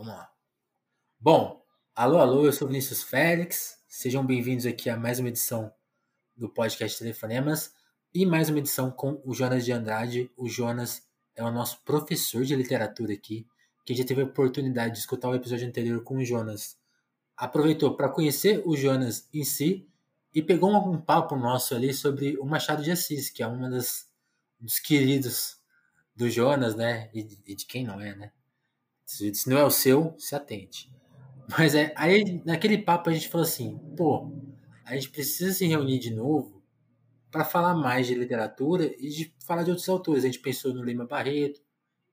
[0.00, 0.32] Vamos lá.
[1.18, 1.62] Bom,
[1.94, 3.84] alô, alô, eu sou Vinícius Félix.
[3.86, 5.70] Sejam bem-vindos aqui a mais uma edição
[6.34, 7.74] do podcast Telefonemas
[8.14, 10.30] e mais uma edição com o Jonas de Andrade.
[10.38, 13.46] O Jonas é o nosso professor de literatura aqui,
[13.84, 16.78] que já teve a oportunidade de escutar o episódio anterior com o Jonas.
[17.36, 19.86] Aproveitou para conhecer o Jonas em si
[20.32, 24.08] e pegou um, papo nosso ali sobre o Machado de Assis, que é uma das
[24.58, 25.58] dos queridos
[26.16, 27.10] do Jonas, né?
[27.12, 28.32] E de quem não é, né?
[29.10, 30.88] Se, não é o seu, se atente.
[31.48, 34.30] Mas é, aí naquele papo a gente falou assim, pô,
[34.84, 36.62] a gente precisa se reunir de novo
[37.28, 40.22] para falar mais de literatura e de falar de outros autores.
[40.22, 41.60] A gente pensou no Lima Barreto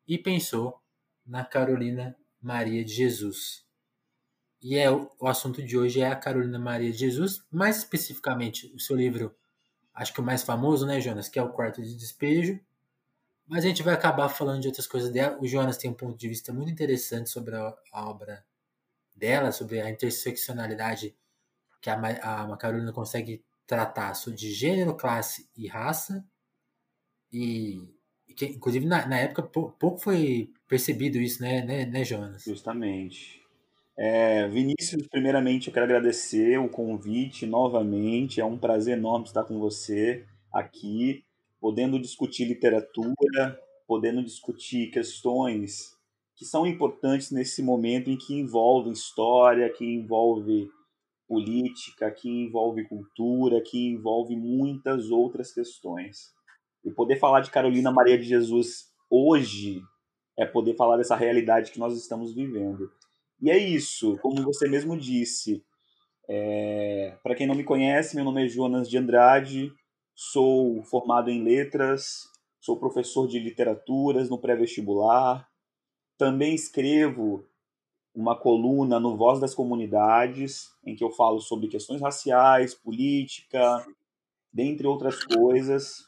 [0.07, 0.81] e pensou
[1.23, 3.63] na Carolina Maria de Jesus.
[4.59, 8.79] E é o assunto de hoje é a Carolina Maria de Jesus, mais especificamente o
[8.79, 9.35] seu livro,
[9.93, 12.59] acho que o mais famoso, né, Jonas, que é o Quarto de Despejo.
[13.47, 15.37] Mas a gente vai acabar falando de outras coisas dela.
[15.39, 18.45] O Jonas tem um ponto de vista muito interessante sobre a, a obra
[19.15, 21.15] dela, sobre a interseccionalidade
[21.81, 26.25] que a, a Carolina consegue tratar de gênero, classe e raça.
[27.31, 27.81] E,
[28.35, 32.43] que, inclusive, na, na época, pouco foi percebido isso, né, né, né Jonas?
[32.43, 33.41] Justamente.
[33.97, 38.39] É, Vinícius, primeiramente, eu quero agradecer o convite novamente.
[38.39, 41.23] É um prazer enorme estar com você aqui,
[41.59, 45.95] podendo discutir literatura, podendo discutir questões
[46.35, 50.69] que são importantes nesse momento em que envolve história, que envolve
[51.27, 56.31] política, que envolve cultura, que envolve muitas outras questões.
[56.85, 59.81] E poder falar de Carolina Maria de Jesus hoje
[60.37, 62.89] é poder falar dessa realidade que nós estamos vivendo.
[63.41, 65.63] E é isso, como você mesmo disse.
[66.29, 67.17] É...
[67.23, 69.73] Para quem não me conhece, meu nome é Jonas de Andrade,
[70.17, 72.27] sou formado em letras,
[72.59, 75.47] sou professor de literaturas no pré-vestibular,
[76.17, 77.45] também escrevo
[78.15, 83.85] uma coluna no Voz das Comunidades, em que eu falo sobre questões raciais, política,
[84.51, 86.07] dentre outras coisas.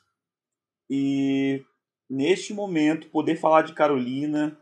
[0.89, 1.63] E
[2.09, 4.59] neste momento, poder falar de Carolina,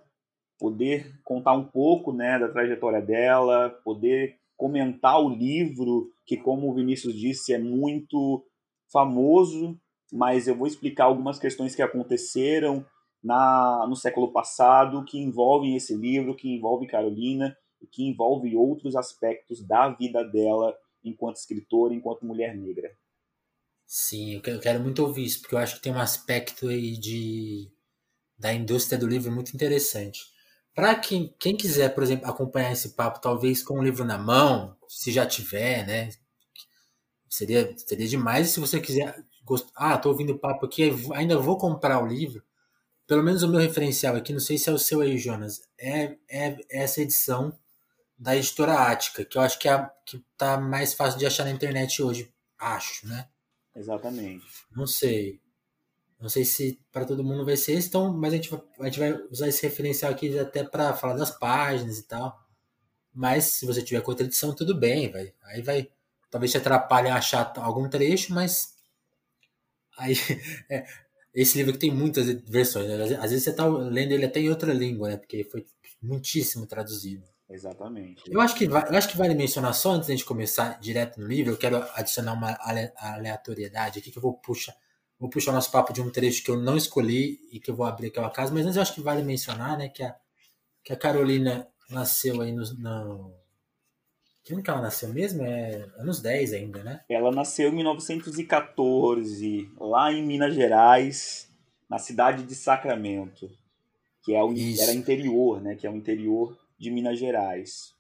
[0.60, 6.74] poder contar um pouco né, da trajetória dela, poder comentar o livro, que, como o
[6.74, 8.44] Vinícius disse, é muito
[8.92, 9.80] famoso,
[10.12, 12.86] mas eu vou explicar algumas questões que aconteceram
[13.24, 18.96] na, no século passado que envolvem esse livro, que envolve Carolina e que envolve outros
[18.96, 22.92] aspectos da vida dela enquanto escritora, enquanto mulher negra.
[23.86, 27.72] Sim, eu quero muito ouvir isso, porque eu acho que tem um aspecto aí de
[28.38, 30.22] da indústria do livro muito interessante.
[30.76, 34.78] Para quem, quem quiser, por exemplo, acompanhar esse papo, talvez com o livro na mão,
[34.88, 36.10] se já tiver, né?
[37.30, 38.50] Seria, seria demais.
[38.50, 39.24] se você quiser.
[39.44, 39.70] Gost...
[39.76, 42.44] Ah, tô ouvindo o papo aqui, ainda vou comprar o livro
[43.08, 46.18] pelo menos o meu referencial aqui, não sei se é o seu aí, Jonas, é,
[46.30, 47.58] é essa edição
[48.20, 51.46] da editora Ática, que eu acho que é a que tá mais fácil de achar
[51.46, 53.30] na internet hoje, acho, né?
[53.76, 54.46] Exatamente.
[54.76, 55.40] Não sei.
[56.20, 58.86] Não sei se para todo mundo vai ser esse, então, mas a gente, vai, a
[58.86, 62.38] gente vai usar esse referencial aqui até para falar das páginas e tal.
[63.14, 65.34] Mas se você tiver com outra edição, tudo bem, vai.
[65.44, 65.90] Aí vai.
[66.30, 68.76] Talvez te atrapalhe a achar algum trecho, mas.
[69.98, 70.16] Aí.
[70.70, 70.86] É,
[71.34, 72.96] esse livro que tem muitas versões, né?
[73.20, 75.18] Às vezes você está lendo ele até em outra língua, né?
[75.18, 75.68] Porque foi
[76.02, 77.24] muitíssimo traduzido.
[77.50, 78.24] Exatamente.
[78.28, 81.20] Eu acho que, eu acho que vale mencionar só antes de a gente começar direto
[81.20, 82.58] no livro, eu quero adicionar uma
[82.98, 84.76] aleatoriedade aqui que eu vou puxar.
[85.20, 87.76] Vou puxar o nosso papo de um trecho que eu não escolhi e que eu
[87.76, 90.16] vou abrir aqui ao acaso, mas antes eu acho que vale mencionar, né, que a,
[90.84, 93.34] que a Carolina nasceu aí no, no
[94.48, 95.44] que ano que ela nasceu mesmo?
[95.44, 97.02] É anos 10 ainda, né?
[97.10, 101.54] Ela nasceu em 1914, lá em Minas Gerais,
[101.90, 103.52] na cidade de Sacramento,
[104.24, 105.76] que é o, era interior, né?
[105.76, 107.94] Que é o interior de Minas Gerais.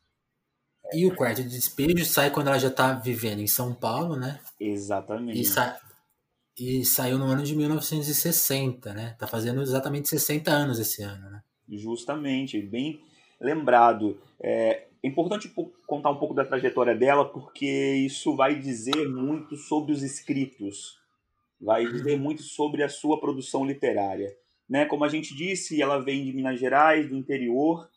[0.94, 4.40] E o quarto de despejo sai quando ela já está vivendo em São Paulo, né?
[4.58, 5.42] Exatamente.
[5.42, 5.78] E, sa
[6.58, 9.18] e saiu no ano de 1960, né?
[9.20, 11.44] Tá fazendo exatamente 60 anos esse ano, né?
[11.68, 13.02] Justamente, bem
[13.38, 14.18] lembrado.
[14.40, 15.50] É, é importante
[15.86, 21.00] contar um pouco da trajetória dela, porque isso vai dizer muito sobre os escritos,
[21.60, 24.30] vai dizer muito sobre a sua produção literária.
[24.70, 24.86] Né?
[24.86, 27.90] Como a gente disse, ela vem de Minas Gerais, do interior.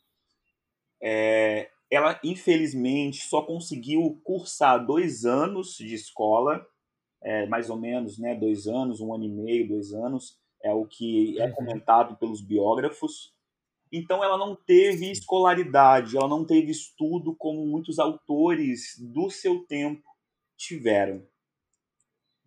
[1.02, 6.64] É, ela, infelizmente, só conseguiu cursar dois anos de escola,
[7.20, 10.86] é, mais ou menos né, dois anos, um ano e meio, dois anos, é o
[10.86, 11.54] que é uhum.
[11.54, 13.34] comentado pelos biógrafos.
[13.92, 20.08] Então ela não teve escolaridade, ela não teve estudo como muitos autores do seu tempo
[20.56, 21.26] tiveram.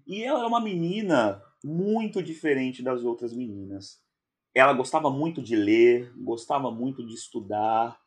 [0.08, 4.02] E ela era uma menina muito diferente das outras meninas.
[4.56, 8.02] Ela gostava muito de ler, gostava muito de estudar.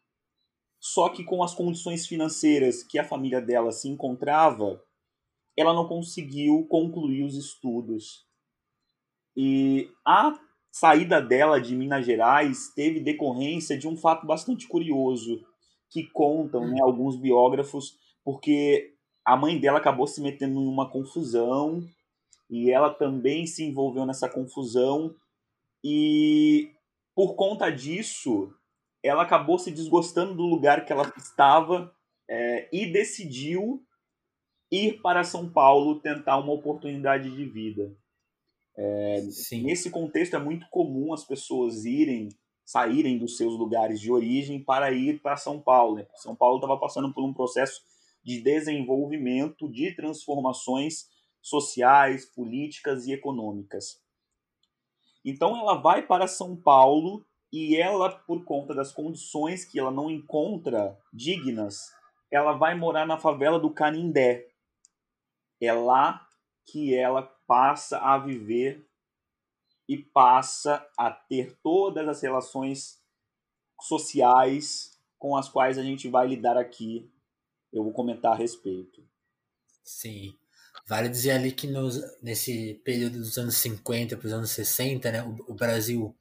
[0.78, 4.80] só que com as condições financeiras que a família dela se encontrava,
[5.56, 8.24] ela não conseguiu concluir os estudos.
[9.36, 10.38] E a
[10.78, 15.42] saída dela de Minas Gerais teve decorrência de um fato bastante curioso
[15.88, 18.92] que contam né, alguns biógrafos, porque
[19.24, 21.82] a mãe dela acabou se metendo em uma confusão
[22.50, 25.14] e ela também se envolveu nessa confusão
[25.82, 26.70] e
[27.14, 28.52] por conta disso
[29.02, 31.90] ela acabou se desgostando do lugar que ela estava
[32.28, 33.82] é, e decidiu
[34.70, 37.96] ir para São Paulo tentar uma oportunidade de vida.
[38.76, 39.22] É,
[39.62, 42.28] nesse contexto é muito comum as pessoas irem,
[42.64, 45.96] saírem dos seus lugares de origem para ir para São Paulo.
[45.96, 46.06] Né?
[46.16, 47.82] São Paulo estava passando por um processo
[48.22, 51.08] de desenvolvimento, de transformações
[51.40, 54.02] sociais, políticas e econômicas.
[55.24, 60.10] Então ela vai para São Paulo e ela, por conta das condições que ela não
[60.10, 61.92] encontra dignas,
[62.30, 64.48] ela vai morar na favela do Canindé.
[65.60, 66.26] É lá
[66.66, 68.86] que ela passa a viver
[69.88, 73.00] e passa a ter todas as relações
[73.80, 77.10] sociais com as quais a gente vai lidar aqui.
[77.72, 79.06] Eu vou comentar a respeito.
[79.84, 80.36] Sim.
[80.88, 85.22] Vale dizer ali que nos, nesse período dos anos 50 para os anos 60, né,
[85.22, 86.16] o, o Brasil,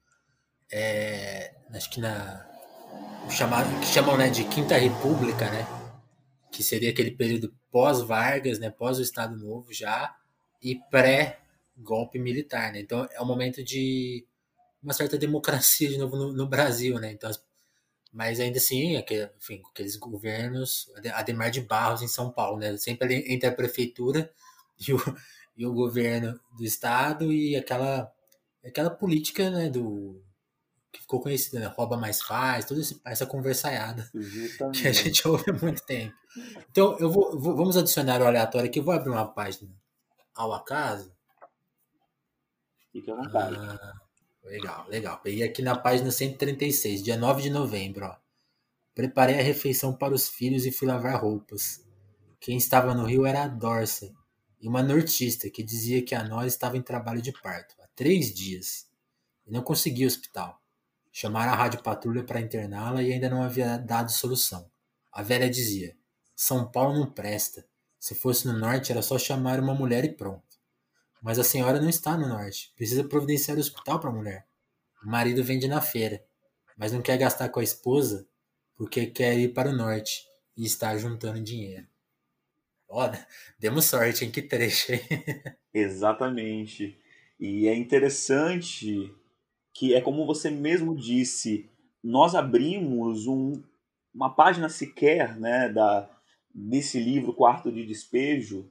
[0.70, 2.44] é, acho que na.
[3.28, 5.66] Chamado, que chamam né, de Quinta República, né,
[6.52, 10.16] que seria aquele período pós-Vargas, né, pós o Estado Novo já,
[10.62, 12.72] e pré-golpe militar.
[12.72, 12.80] Né?
[12.80, 14.26] Então é um momento de
[14.82, 16.98] uma certa democracia de novo no, no Brasil.
[16.98, 17.12] Né?
[17.12, 17.30] Então,
[18.12, 22.76] mas ainda assim, aquele, enfim, aqueles governos, Ademar de Barros em São Paulo, né?
[22.76, 24.32] sempre entre a prefeitura
[24.86, 24.98] e o,
[25.56, 28.10] e o governo do estado e aquela,
[28.64, 30.22] aquela política né, do,
[30.96, 31.66] que ficou conhecida, né?
[31.66, 34.82] Rouba mais faz, toda essa conversaiada Justamente.
[34.82, 36.14] que a gente ouve há muito tempo.
[36.70, 38.78] Então, eu vou, vou, vamos adicionar o aleatório aqui.
[38.78, 39.70] Eu vou abrir uma página
[40.36, 41.12] ao acaso.
[42.92, 43.56] Fique à vontade.
[43.56, 44.00] Ah,
[44.44, 45.18] legal, legal.
[45.20, 48.06] Peguei aqui na página 136, dia 9 de novembro.
[48.06, 48.16] Ó.
[48.94, 51.84] Preparei a refeição para os filhos e fui lavar roupas.
[52.38, 54.14] Quem estava no rio era a Dorsa
[54.60, 58.32] e uma nortista que dizia que a nós estava em trabalho de parto há três
[58.32, 58.86] dias
[59.46, 60.60] e não conseguia hospital.
[61.12, 64.70] Chamaram a rádio patrulha para interná-la e ainda não havia dado solução.
[65.10, 65.96] A velha dizia:
[66.34, 67.66] São Paulo não presta.
[68.06, 70.60] Se fosse no norte era só chamar uma mulher e pronto.
[71.20, 72.72] Mas a senhora não está no norte.
[72.76, 74.46] Precisa providenciar o hospital para a mulher.
[75.04, 76.24] O marido vende na feira,
[76.78, 78.24] mas não quer gastar com a esposa
[78.76, 80.24] porque quer ir para o norte
[80.56, 81.84] e está juntando dinheiro.
[82.88, 83.26] Olha,
[83.58, 84.92] demos sorte, em Que trecho?
[85.74, 86.96] Exatamente.
[87.40, 89.12] E é interessante
[89.74, 91.68] que é como você mesmo disse,
[92.00, 93.60] nós abrimos um,
[94.14, 96.15] uma página sequer né, da,
[96.56, 98.70] desse livro Quarto de Despejo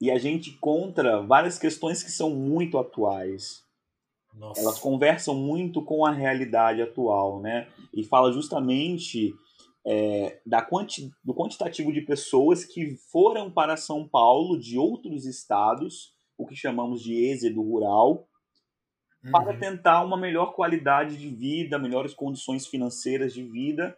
[0.00, 3.62] e a gente encontra várias questões que são muito atuais.
[4.34, 4.60] Nossa.
[4.60, 7.68] Elas conversam muito com a realidade atual, né?
[7.94, 9.32] E fala justamente
[9.86, 16.12] é, da quanti, do quantitativo de pessoas que foram para São Paulo de outros estados,
[16.36, 18.28] o que chamamos de êxodo rural,
[19.24, 19.30] uhum.
[19.30, 23.96] para tentar uma melhor qualidade de vida, melhores condições financeiras de vida,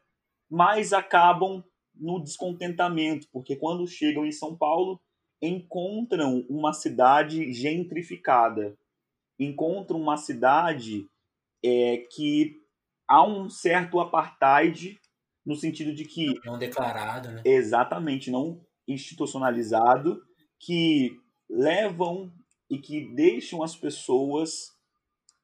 [0.49, 1.65] mas acabam
[1.99, 5.01] no descontentamento, porque quando chegam em São Paulo,
[5.41, 8.77] encontram uma cidade gentrificada,
[9.39, 11.07] encontram uma cidade
[11.65, 12.57] é, que
[13.07, 14.99] há um certo apartheid
[15.45, 17.43] no sentido de que não declarado, né?
[17.45, 20.23] Exatamente, não institucionalizado,
[20.59, 22.33] que levam
[22.71, 24.73] e que deixam as pessoas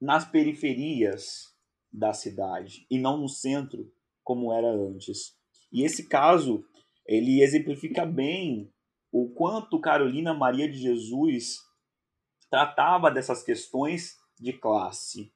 [0.01, 1.55] nas periferias
[1.91, 3.91] da cidade e não no centro
[4.23, 5.37] como era antes.
[5.73, 6.65] E esse caso,
[7.07, 8.71] ele exemplifica bem
[9.13, 11.59] o quanto Carolina Maria de Jesus
[12.51, 15.33] tratava dessas questões de classe,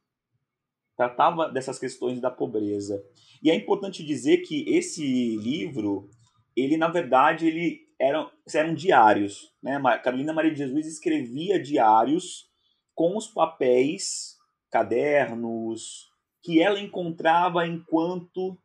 [0.96, 3.02] tratava dessas questões da pobreza.
[3.42, 6.08] E é importante dizer que esse livro,
[6.56, 9.52] ele na verdade, ele eram, eram diários.
[9.62, 9.80] Né?
[10.02, 12.48] Carolina Maria de Jesus escrevia diários
[12.94, 14.36] com os papéis
[14.70, 16.08] cadernos
[16.42, 18.56] que ela encontrava enquanto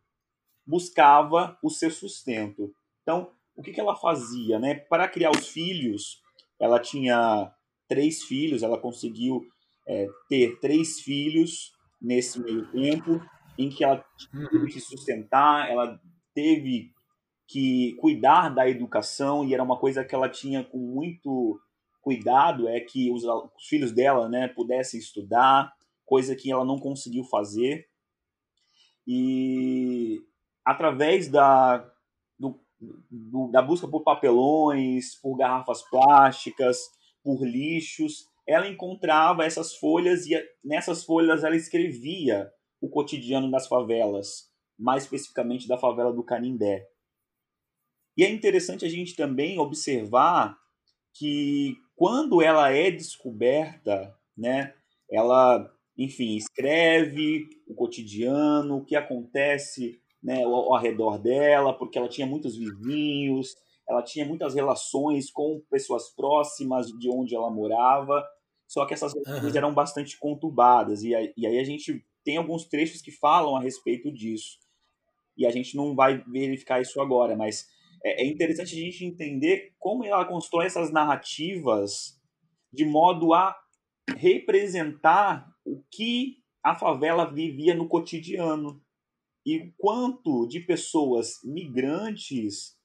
[0.66, 2.74] buscava o seu sustento.
[3.02, 4.60] Então, o que, que ela fazia?
[4.60, 4.76] Né?
[4.76, 6.22] Para criar os filhos,
[6.60, 7.52] ela tinha
[7.88, 9.46] três filhos, ela conseguiu
[9.88, 13.22] é, ter três filhos nesse meio tempo,
[13.58, 14.66] em que ela teve uhum.
[14.66, 16.00] que sustentar, ela
[16.34, 16.92] teve
[17.48, 21.60] que cuidar da educação, e era uma coisa que ela tinha com muito
[22.02, 25.72] cuidado, é que os, os filhos dela né, pudessem estudar,
[26.06, 27.88] coisa que ela não conseguiu fazer.
[29.08, 30.22] E
[30.66, 31.78] através da,
[32.40, 32.60] do,
[33.10, 36.80] do, da busca por papelões, por garrafas plásticas,
[37.24, 42.52] por lixos, ela encontrava essas folhas e nessas folhas ela escrevia
[42.82, 46.86] o cotidiano das favelas, mais especificamente da favela do Canindé.
[48.18, 50.58] E é interessante a gente também observar
[51.14, 54.74] que quando ela é descoberta, né,
[55.10, 62.08] ela, enfim, escreve o cotidiano, o que acontece né, ao, ao redor dela, porque ela
[62.08, 63.56] tinha muitos vizinhos,
[63.88, 68.24] ela tinha muitas relações com pessoas próximas de onde ela morava,
[68.68, 69.58] só que essas relações uhum.
[69.58, 73.62] eram bastante conturbadas, e aí, e aí a gente tem alguns trechos que falam a
[73.62, 74.58] respeito disso.
[75.38, 77.68] E a gente não vai verificar isso agora, mas
[78.04, 82.20] é, é interessante a gente entender como ela constrói essas narrativas
[82.72, 83.56] de modo a
[84.18, 88.83] representar o que a favela vivia no cotidiano
[89.46, 92.78] e o quanto de pessoas migrantes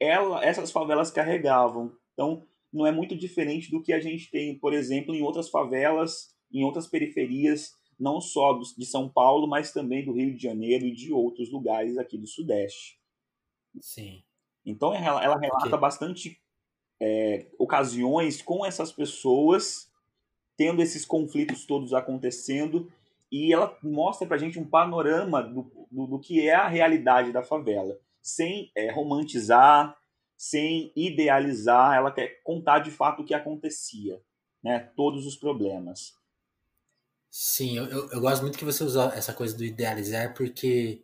[0.00, 1.96] ela, essas favelas carregavam.
[2.12, 6.34] Então, não é muito diferente do que a gente tem, por exemplo, em outras favelas,
[6.52, 10.92] em outras periferias, não só de São Paulo, mas também do Rio de Janeiro e
[10.92, 12.98] de outros lugares aqui do Sudeste.
[13.80, 14.24] Sim.
[14.66, 15.78] Então, ela, ela relata okay.
[15.78, 16.40] bastante
[17.00, 19.90] é, ocasiões com essas pessoas
[20.56, 22.90] tendo esses conflitos todos acontecendo
[23.32, 27.32] e ela mostra para a gente um panorama do, do, do, que é a realidade
[27.32, 29.96] da favela, sem é, romantizar,
[30.36, 34.20] sem idealizar, ela quer contar de fato o que acontecia,
[34.62, 34.80] né?
[34.94, 36.14] todos os problemas.
[37.30, 41.02] Sim, eu, eu, eu gosto muito que você usa essa coisa do idealizar, porque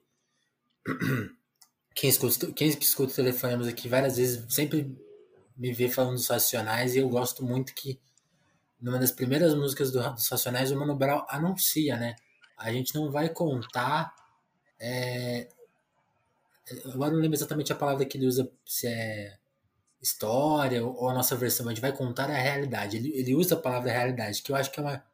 [1.95, 4.95] quem escuta, quem escuta telefonemas aqui várias vezes sempre
[5.57, 7.99] me vê falando dos Racionais e eu gosto muito que
[8.81, 12.17] numa das primeiras músicas do, dos Racionais o Mano Brown anuncia, né?
[12.57, 14.15] A gente não vai contar.
[14.81, 15.49] É,
[16.93, 19.39] agora não lembro exatamente a palavra que ele usa, se é
[20.01, 22.97] história ou a nossa versão, a gente vai contar a realidade.
[22.97, 25.05] Ele, ele usa a palavra realidade, que eu acho que é uma,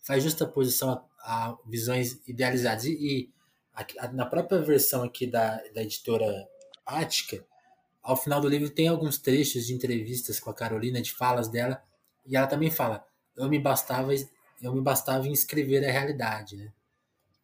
[0.00, 2.84] faz justa posição a, a visões idealizadas.
[2.84, 3.32] E, e
[3.74, 6.48] a, a, na própria versão aqui da, da editora
[6.84, 7.44] Ática,
[8.02, 11.82] ao final do livro tem alguns trechos de entrevistas com a Carolina, de falas dela,
[12.26, 14.12] e ela também fala: eu me bastava,
[14.62, 16.72] eu me bastava em escrever a realidade, né?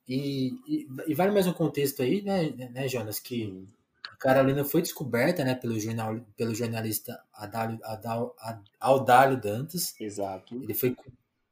[0.08, 3.68] E, e, e vale mais um contexto aí, né, né, Jonas, que
[4.10, 9.94] a Carolina foi descoberta, né, pelo jornal, pelo jornalista Adalio, Adal, Dantas.
[10.00, 10.54] Exato.
[10.62, 10.96] Ele foi,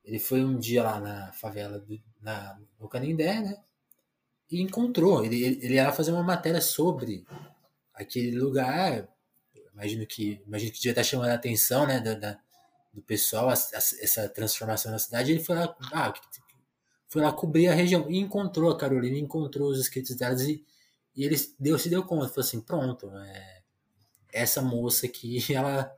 [0.02, 3.58] ele foi um dia lá na favela do, na, no Canindé, né?
[4.50, 5.22] E encontrou.
[5.22, 7.26] Ele, ele, ele ia fazer uma matéria sobre
[7.92, 9.06] aquele lugar,
[9.74, 12.38] imagino que imagino que devia estar chamando a atenção, né, da, da
[12.96, 16.14] do pessoal, a, a, essa transformação na cidade, ele foi lá, ah,
[17.06, 20.64] foi lá cobrir a região e encontrou a Carolina, encontrou os escritos delas e,
[21.14, 23.60] e ele deu, se deu conta, falou assim, pronto, é,
[24.32, 25.94] essa moça aqui, ela,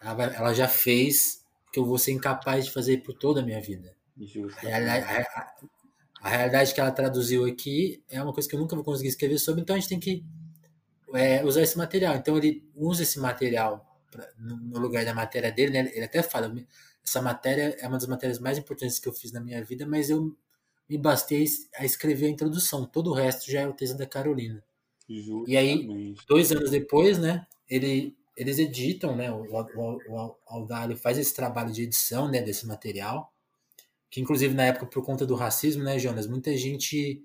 [0.00, 3.44] ela, ela, já fez o que eu vou ser incapaz de fazer por toda a
[3.44, 3.94] minha vida.
[4.64, 5.52] A, a,
[6.22, 9.38] a, realidade que ela traduziu aqui é uma coisa que eu nunca vou conseguir escrever
[9.38, 10.24] sobre, então a gente tem que
[11.12, 12.16] é, usar esse material.
[12.16, 15.90] Então ele usa esse material pra, no lugar da matéria dele, né?
[15.94, 16.52] Ele até fala,
[17.04, 20.10] essa matéria é uma das matérias mais importantes que eu fiz na minha vida, mas
[20.10, 20.36] eu
[20.88, 21.44] me bastei
[21.76, 22.84] a escrever a introdução.
[22.84, 24.62] Todo o resto já é o texto da Carolina.
[25.08, 25.50] Justamente.
[25.50, 27.46] E aí, dois anos depois, né?
[27.68, 29.30] Ele, eles editam, né?
[29.30, 32.42] O, o, o Aldalho faz esse trabalho de edição, né?
[32.42, 33.32] Desse material,
[34.10, 36.26] que inclusive na época por conta do racismo, né, Jonas?
[36.26, 37.24] Muita gente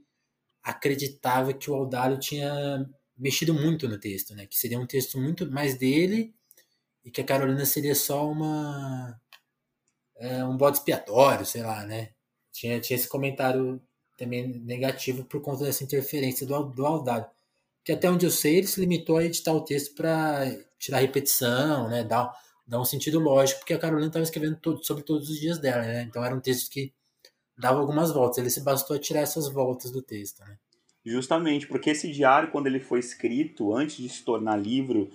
[0.63, 2.87] acreditava que o Aldalho tinha
[3.17, 4.45] mexido muito no texto, né?
[4.45, 6.33] Que seria um texto muito mais dele
[7.05, 9.15] e que a Carolina seria só uma
[10.17, 12.09] é, um bode expiatório, sei lá, né?
[12.51, 13.81] Tinha, tinha esse comentário
[14.17, 17.29] também negativo por conta dessa interferência do, do Aldado.
[17.83, 20.45] Que até onde eu sei, ele se limitou a editar o texto para
[20.79, 22.03] tirar repetição, né?
[22.03, 22.33] Dar,
[22.65, 25.83] dar um sentido lógico, porque a Carolina estava escrevendo todo, sobre todos os dias dela,
[25.83, 26.03] né?
[26.03, 26.91] Então era um texto que
[27.57, 28.39] dava algumas voltas.
[28.39, 30.57] Ele se bastou a tirar essas voltas do texto, né?
[31.05, 35.11] Justamente, porque esse diário, quando ele foi escrito, antes de se tornar livro,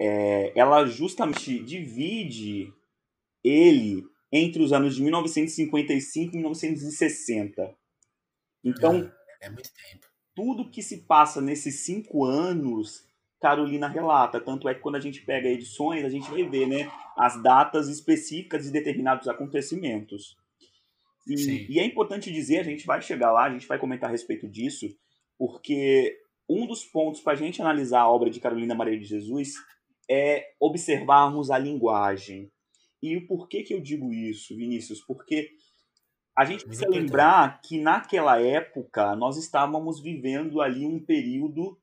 [0.00, 2.72] é, ela justamente divide
[3.44, 4.02] ele
[4.32, 7.76] entre os anos de 1955 e 1960.
[8.64, 10.06] Então, é, é muito tempo.
[10.34, 13.04] Tudo que se passa nesses cinco anos,
[13.42, 14.40] Carolina relata.
[14.40, 17.88] Tanto é que quando a gente pega edições, a gente vai ver né, as datas
[17.88, 20.34] específicas de determinados acontecimentos.
[21.26, 24.12] E, e, é importante dizer, a gente vai chegar lá, a gente vai comentar a
[24.12, 24.88] respeito disso,
[25.38, 26.16] porque
[26.48, 29.54] um dos pontos para a gente analisar a obra de Carolina Maria de Jesus
[30.10, 32.50] é observarmos a linguagem.
[33.00, 35.00] E o porquê que eu digo isso, Vinícius?
[35.00, 35.50] Porque
[36.36, 41.78] a gente precisa lembrar que naquela época nós estávamos vivendo ali um período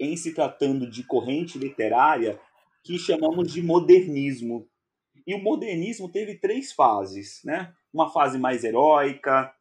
[0.00, 2.40] em se tratando de corrente literária
[2.84, 4.68] que chamamos de modernismo.
[5.26, 7.72] E o modernismo teve três fases, né?
[7.92, 9.52] Uma fase mais heróica,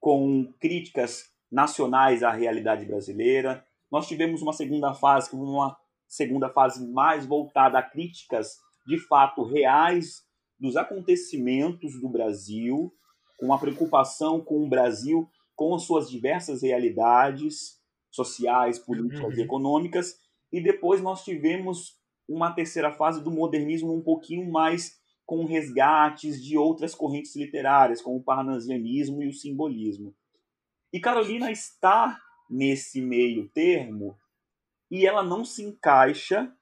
[0.00, 3.64] com críticas nacionais à realidade brasileira.
[3.90, 5.76] Nós tivemos uma segunda fase, uma
[6.10, 10.24] segunda fase mais voltada a críticas de fato reais
[10.58, 12.92] dos acontecimentos do Brasil,
[13.38, 17.78] com uma preocupação com o Brasil, com as suas diversas realidades
[18.10, 19.38] sociais, políticas uhum.
[19.38, 20.16] e econômicas.
[20.52, 21.96] E depois nós tivemos
[22.28, 28.16] uma terceira fase do modernismo um pouquinho mais com resgates de outras correntes literárias, como
[28.16, 30.12] o parnasianismo e o simbolismo.
[30.92, 32.18] E Carolina está
[32.50, 34.16] nesse meio termo
[34.90, 36.52] e ela não se encaixa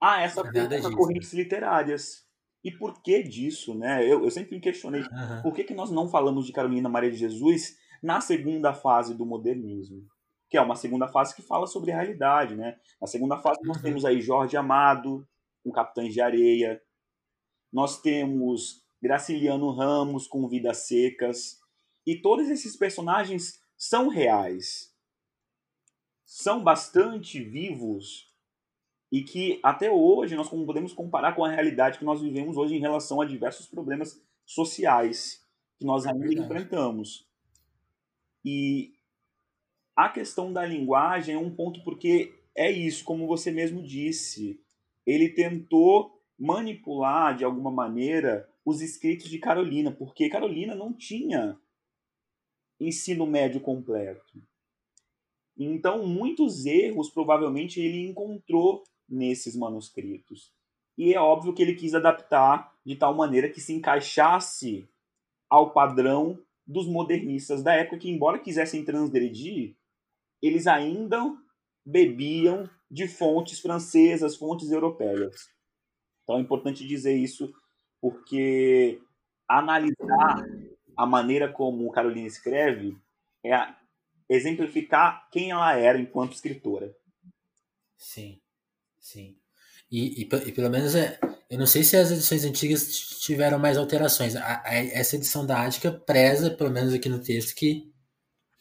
[0.00, 2.26] a essa é correntes literárias.
[2.62, 4.04] E por que disso, né?
[4.04, 5.42] Eu, eu sempre me questionei uhum.
[5.42, 9.26] por que, que nós não falamos de Carolina Maria de Jesus na segunda fase do
[9.26, 10.06] modernismo,
[10.48, 12.76] que é uma segunda fase que fala sobre a realidade, né?
[13.00, 13.82] Na segunda fase nós uhum.
[13.82, 15.26] temos aí Jorge Amado,
[15.64, 16.80] com Capitães de Areia,
[17.72, 21.58] nós temos Graciliano Ramos com Vidas Secas,
[22.06, 24.87] e todos esses personagens são reais,
[26.28, 28.30] são bastante vivos
[29.10, 32.80] e que até hoje nós podemos comparar com a realidade que nós vivemos hoje em
[32.80, 35.42] relação a diversos problemas sociais
[35.78, 37.26] que nós é ainda enfrentamos.
[38.44, 38.92] E
[39.96, 44.62] a questão da linguagem é um ponto porque é isso, como você mesmo disse,
[45.06, 51.58] ele tentou manipular de alguma maneira os escritos de Carolina, porque Carolina não tinha
[52.78, 54.46] ensino médio completo.
[55.58, 60.52] Então, muitos erros provavelmente ele encontrou nesses manuscritos.
[60.96, 64.88] E é óbvio que ele quis adaptar de tal maneira que se encaixasse
[65.50, 69.74] ao padrão dos modernistas da época, que, embora quisessem transgredir,
[70.42, 71.34] eles ainda
[71.84, 75.48] bebiam de fontes francesas, fontes europeias.
[76.22, 77.52] Então é importante dizer isso,
[78.00, 79.00] porque
[79.48, 80.46] analisar
[80.96, 82.96] a maneira como Carolina escreve
[83.44, 83.54] é
[84.28, 86.94] exemplificar quem ela era enquanto escritora.
[87.96, 88.40] Sim.
[89.00, 89.36] Sim.
[89.90, 92.88] E, e, e, pelo menos é, eu não sei se as edições antigas
[93.20, 94.36] tiveram mais alterações.
[94.36, 97.90] A, a, essa edição da Ática preza, pelo menos aqui no texto, que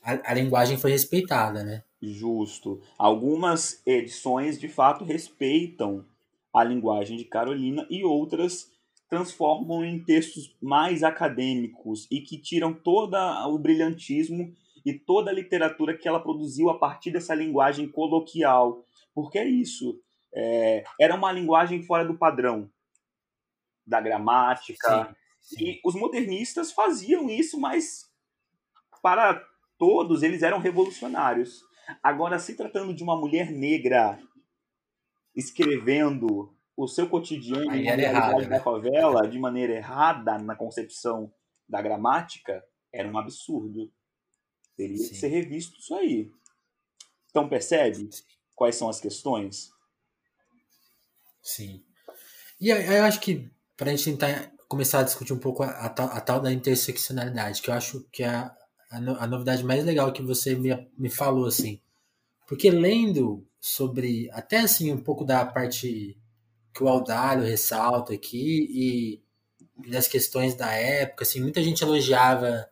[0.01, 1.83] a, a, linguagem foi respeitada, né?
[2.01, 2.81] Justo.
[2.97, 6.05] Algumas edições de fato respeitam
[6.53, 8.71] a linguagem de Carolina e outras
[9.09, 14.53] transformam em textos mais acadêmicos e que tiram todo o brilhantismo
[14.87, 18.85] e toda a literatura que ela produziu a partir dessa linguagem coloquial.
[19.13, 19.99] Porque é isso
[20.33, 22.69] é, era uma linguagem fora do padrão
[23.85, 25.15] da gramática.
[25.41, 25.65] Sim, sim.
[25.65, 28.11] E os modernistas faziam isso, mas
[29.01, 29.43] para
[29.77, 31.63] todos eles eram revolucionários.
[32.03, 34.19] Agora, se tratando de uma mulher negra
[35.35, 38.59] escrevendo o seu cotidiano errado, da né?
[38.59, 41.33] favela de maneira errada na concepção
[41.67, 43.91] da gramática, era um absurdo.
[44.77, 45.09] Teria Sim.
[45.09, 46.31] que ser revisto isso aí.
[47.31, 48.09] Então, percebe
[48.55, 49.71] quais são as questões?
[51.41, 51.83] Sim.
[52.61, 55.69] E eu, eu acho que para a gente tentar começar a discutir um pouco a,
[55.69, 58.55] a, tal, a tal da interseccionalidade, que eu acho que é a,
[58.91, 61.81] a, no, a novidade mais legal que você me, me falou, assim.
[62.47, 66.17] Porque lendo sobre, até assim, um pouco da parte
[66.73, 69.23] que o Aldalho ressalta aqui e,
[69.85, 72.69] e das questões da época, assim, muita gente elogiava,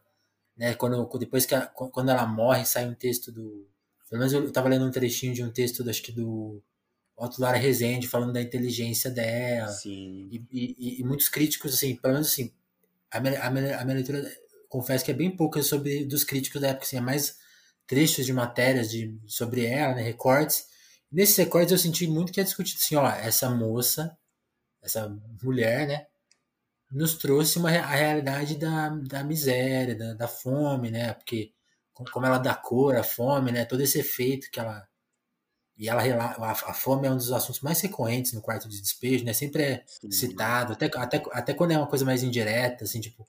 [0.57, 3.67] né, quando, depois que quando ela morre, sai um texto do...
[4.09, 6.61] Pelo menos eu estava lendo um trechinho de um texto, do, acho que do
[7.17, 9.67] Otto Lara Rezende falando da inteligência dela.
[9.69, 10.29] Sim.
[10.31, 12.51] E, e, e, muitos críticos, assim, pelo menos assim,
[13.11, 14.31] a minha, a minha, a minha leitura,
[14.69, 17.37] confesso que é bem pouca sobre dos críticos da época, assim, é mais
[17.87, 20.67] trechos de matérias de, sobre ela, né, recortes.
[21.11, 24.17] Nesses recortes eu senti muito que é discutido assim, ó, essa moça,
[24.81, 25.09] essa
[25.41, 26.07] mulher, né,
[26.95, 31.51] nos trouxe uma, a realidade da, da miséria, da, da fome, né, porque
[32.12, 34.88] como ela dá cor à fome, né, todo esse efeito que ela
[35.77, 39.25] e ela a, a fome é um dos assuntos mais recorrentes no quarto de despejo,
[39.25, 39.34] né?
[39.34, 40.10] Sempre é Sim.
[40.10, 43.27] citado, até, até, até quando é uma coisa mais indireta, assim, tipo,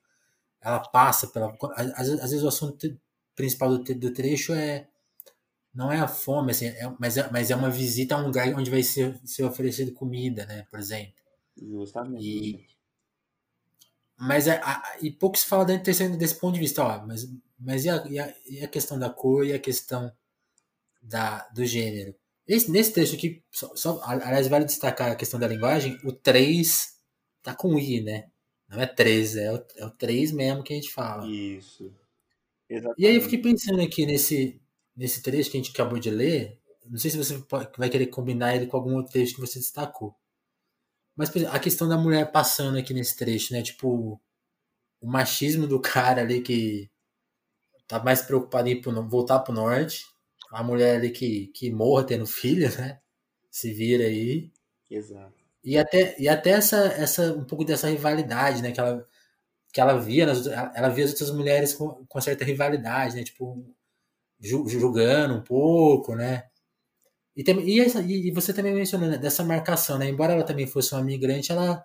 [0.61, 1.57] ela passa pela.
[1.75, 2.97] Às, às vezes o assunto
[3.35, 4.87] principal do, do trecho é.
[5.75, 8.49] Não é a fome, assim, é, mas, é, mas é uma visita a um lugar
[8.55, 10.67] onde vai ser, ser oferecido comida, né?
[10.71, 11.13] Por exemplo.
[11.55, 12.25] Justamente.
[12.25, 12.67] E,
[14.19, 17.27] mas é, a, e pouco se fala da intenção desse ponto de vista, ó, mas,
[17.59, 20.13] mas e a, e, a, e a questão da cor e a questão
[21.03, 22.15] da, do gênero?
[22.47, 26.95] Esse, nesse texto aqui, só, só, aliás, vale destacar a questão da linguagem, o 3
[27.43, 28.31] tá com I, né?
[28.69, 31.27] Não é 3, é o, é o 3 mesmo que a gente fala.
[31.27, 31.93] Isso.
[32.69, 33.01] Exatamente.
[33.03, 34.61] E aí eu fiquei pensando aqui nesse,
[34.97, 37.43] nesse trecho que a gente acabou de ler, Não sei se você
[37.79, 40.15] vai querer combinar ele com algum outro trecho que você destacou.
[41.17, 43.63] Mas a questão da mulher passando aqui nesse trecho, né?
[43.63, 44.21] Tipo,
[45.01, 46.91] o machismo do cara ali que
[47.89, 50.05] tá mais preocupado em ir voltar pro norte.
[50.51, 53.01] A mulher ali que, que morra tendo filho, né?
[53.51, 54.53] Se vira aí.
[54.91, 55.35] Exato.
[55.65, 58.73] E até, e até essa, essa, um pouco dessa rivalidade, né?
[58.73, 59.07] Que ela,
[59.73, 63.25] que ela via, nas, ela via as outras mulheres com, com certa rivalidade, né?
[63.25, 63.65] Tipo,
[64.41, 66.45] julgando um pouco, né?
[67.37, 70.09] E, tem, e, essa, e você também mencionou né, dessa marcação, né?
[70.09, 71.85] Embora ela também fosse uma migrante, ela,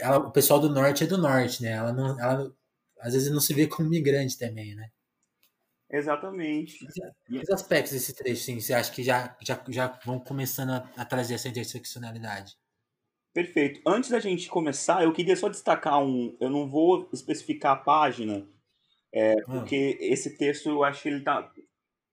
[0.00, 1.72] ela, o pessoal do norte é do norte, né?
[1.72, 2.54] Ela não, ela
[3.00, 4.88] às vezes não se vê como migrante também, né?
[5.90, 6.86] Exatamente.
[7.28, 10.88] E os aspectos desse trecho, sim, você acha que já, já, já vão começando a,
[10.96, 12.56] a trazer essa interseccionalidade?
[13.34, 13.80] Perfeito.
[13.84, 16.36] Antes da gente começar, eu queria só destacar um.
[16.40, 18.46] Eu não vou especificar a página,
[19.12, 19.44] é, ah.
[19.46, 21.52] porque esse texto eu acho que ele está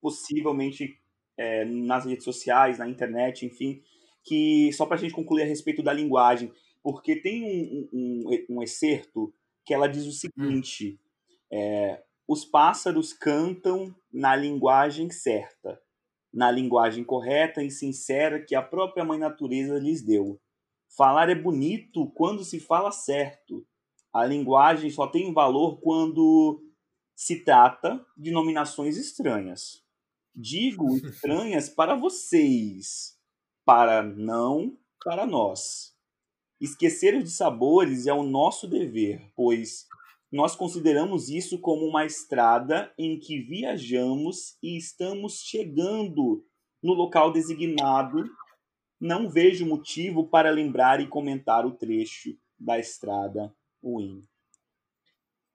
[0.01, 0.99] possivelmente
[1.37, 3.81] é, nas redes sociais, na internet, enfim,
[4.23, 6.51] que só para a gente concluir a respeito da linguagem,
[6.83, 9.33] porque tem um, um, um excerto
[9.65, 10.99] que ela diz o seguinte:
[11.51, 15.79] é, os pássaros cantam na linguagem certa,
[16.33, 20.39] na linguagem correta e sincera que a própria mãe natureza lhes deu.
[20.95, 23.65] Falar é bonito quando se fala certo.
[24.13, 26.63] A linguagem só tem valor quando
[27.15, 29.83] se trata de nominações estranhas.
[30.39, 33.17] Digo estranhas para vocês,
[33.65, 35.95] para não para nós.
[36.61, 39.87] Esquecer de sabores é o nosso dever, pois
[40.31, 46.45] nós consideramos isso como uma estrada em que viajamos e estamos chegando
[46.83, 48.23] no local designado.
[49.01, 53.51] Não vejo motivo para lembrar e comentar o trecho da estrada
[53.83, 54.23] ruim.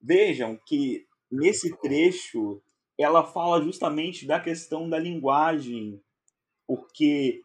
[0.01, 2.61] Vejam que nesse trecho
[2.99, 6.01] ela fala justamente da questão da linguagem,
[6.67, 7.43] porque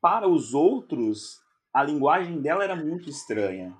[0.00, 1.40] para os outros
[1.72, 3.76] a linguagem dela era muito estranha,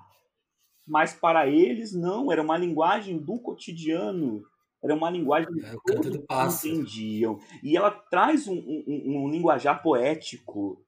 [0.87, 4.43] mas para eles não, era uma linguagem do cotidiano,
[4.83, 7.39] era uma linguagem é, que todos entendiam.
[7.61, 10.83] E ela traz um, um, um linguajar poético,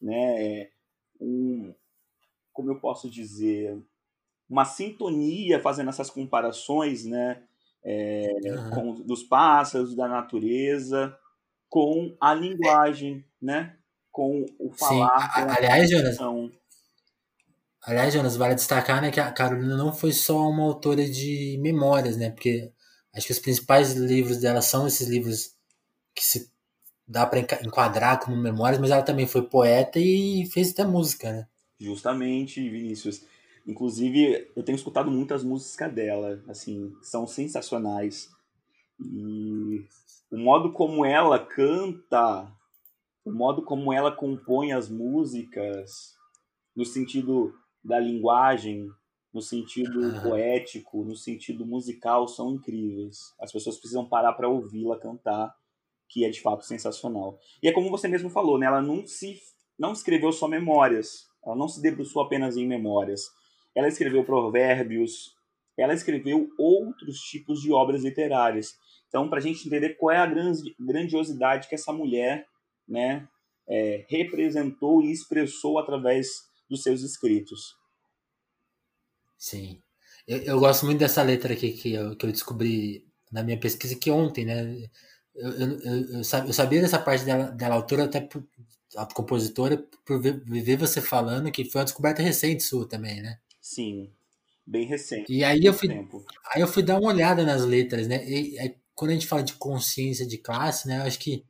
[0.00, 0.70] né?
[1.20, 1.74] Um,
[2.52, 3.82] como eu posso dizer,
[4.48, 7.42] uma sintonia fazendo essas comparações, né?
[7.84, 8.70] É, uhum.
[8.70, 11.16] com, dos pássaros, da natureza,
[11.68, 13.76] com a linguagem, né?
[14.10, 15.32] Com o falar.
[15.34, 15.40] Sim.
[15.56, 16.18] Aliás, Jonas,
[17.84, 22.16] aliás, Jonas, vale destacar né, que a Carolina não foi só uma autora de memórias,
[22.16, 22.30] né?
[22.30, 22.70] Porque
[23.14, 25.54] acho que os principais livros dela são esses livros
[26.14, 26.52] que se
[27.06, 31.46] dá para enquadrar como memórias, mas ela também foi poeta e fez até música, né?
[31.80, 33.24] Justamente, Vinícius.
[33.66, 38.30] Inclusive, eu tenho escutado muitas músicas dela, assim, são sensacionais.
[39.00, 39.84] E
[40.30, 42.50] o modo como ela canta,
[43.24, 46.16] o modo como ela compõe as músicas,
[46.74, 48.90] no sentido da linguagem,
[49.32, 53.32] no sentido poético, no sentido musical, são incríveis.
[53.40, 55.54] As pessoas precisam parar para ouvi-la cantar,
[56.08, 57.38] que é de fato sensacional.
[57.62, 58.66] E é como você mesmo falou, né?
[58.66, 59.40] Ela não se
[59.78, 63.30] não escreveu só memórias, ela não se debruçou apenas em memórias
[63.74, 65.34] ela escreveu provérbios,
[65.76, 68.74] ela escreveu outros tipos de obras literárias.
[69.08, 70.30] Então, para a gente entender qual é a
[70.78, 72.46] grandiosidade que essa mulher
[72.88, 73.28] né,
[73.68, 76.28] é, representou e expressou através
[76.68, 77.76] dos seus escritos.
[79.36, 79.82] Sim.
[80.26, 83.96] Eu, eu, gosto muito dessa letra aqui que eu, que eu descobri na minha pesquisa
[83.96, 84.88] que ontem, né?
[85.34, 88.46] Eu, eu, eu, sabia dessa parte dela, dela autora até por,
[88.96, 93.38] a compositora por ver, ver, você falando que foi uma descoberta recente sua também, né?
[93.62, 94.12] Sim,
[94.66, 95.32] bem recente.
[95.32, 96.24] E aí eu fui, tempo.
[96.52, 98.28] aí eu fui dar uma olhada nas letras, né?
[98.28, 100.98] E, quando a gente fala de consciência de classe, né?
[100.98, 101.46] Eu acho que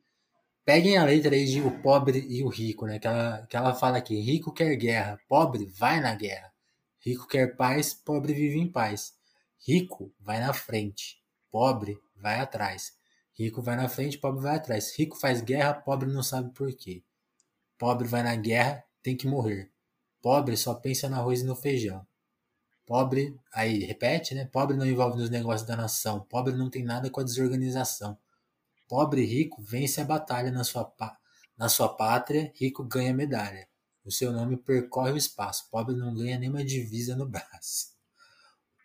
[0.64, 2.98] peguem a letra aí de o pobre e o rico, né?
[2.98, 6.52] Que ela, que ela fala aqui: rico quer guerra, pobre vai na guerra.
[7.00, 9.14] Rico quer paz, pobre vive em paz.
[9.66, 11.18] Rico vai na frente,
[11.50, 12.92] pobre vai atrás.
[13.34, 14.94] Rico vai na frente, pobre vai atrás.
[14.96, 17.02] Rico faz guerra, pobre não sabe por quê.
[17.78, 19.71] Pobre vai na guerra, tem que morrer.
[20.22, 22.06] Pobre só pensa no arroz e no feijão.
[22.86, 24.44] Pobre, aí repete, né?
[24.44, 26.20] Pobre não envolve nos negócios da nação.
[26.20, 28.16] Pobre não tem nada com a desorganização.
[28.88, 30.92] Pobre e rico vence a batalha na sua,
[31.56, 33.68] na sua pátria, rico ganha medalha.
[34.04, 35.68] O seu nome percorre o espaço.
[35.70, 37.92] Pobre não ganha nem divisa no braço.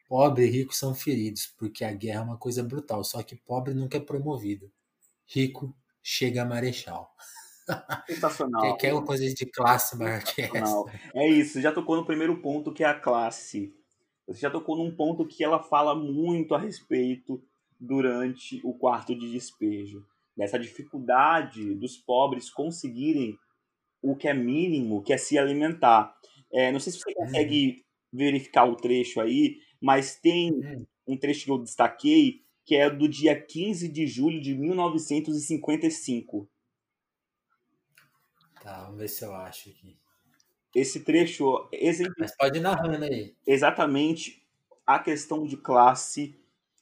[0.08, 3.04] Pobre e rico são feridos, porque a guerra é uma coisa brutal.
[3.04, 4.72] Só que pobre nunca é promovido.
[5.26, 7.14] Rico chega a marechal.
[8.08, 8.78] Sensacional.
[8.78, 10.84] Que, é uma coisa de classe maior que essa.
[11.14, 13.74] É isso, você já tocou no primeiro ponto que é a classe.
[14.28, 17.42] Você já tocou num ponto que ela fala muito a respeito
[17.80, 20.06] durante o quarto de despejo.
[20.36, 23.38] dessa dificuldade dos pobres conseguirem
[24.02, 26.16] o que é mínimo, que é se alimentar.
[26.54, 30.86] É, não sei se você consegue verificar o trecho aí, mas tem uhum.
[31.08, 36.50] um trecho que eu destaquei que é do dia 15 de julho de 1955.
[38.68, 39.98] Tá, vamos ver se eu acho aqui.
[40.76, 41.70] Esse trecho
[42.20, 43.34] Mas pode ir narrando aí.
[43.48, 44.46] Exatamente
[44.86, 46.38] a questão de classe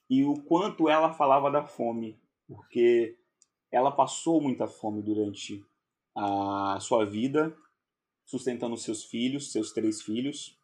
[0.10, 3.20] e o quanto ela falava da fome, porque
[3.72, 5.64] ela passou muita fome durante
[6.16, 7.56] a sua vida,
[8.26, 10.60] sustentando seus filhos, seus três filhos,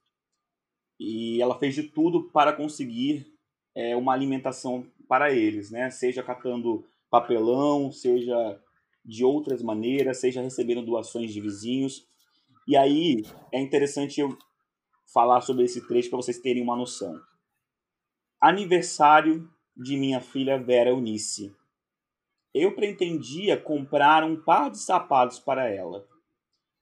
[0.99, 3.31] e ela fez de tudo para conseguir
[3.75, 5.91] é, uma alimentação para eles, né?
[5.91, 8.59] Seja catando papelão, seja
[9.03, 12.07] de outras maneiras, seja recebendo doações de vizinhos.
[12.67, 14.37] E aí é interessante eu
[15.13, 17.19] falar sobre esse trecho para vocês terem uma noção.
[18.39, 21.55] Aniversário de minha filha Vera Eunice.
[22.53, 26.05] Eu pretendia comprar um par de sapatos para ela,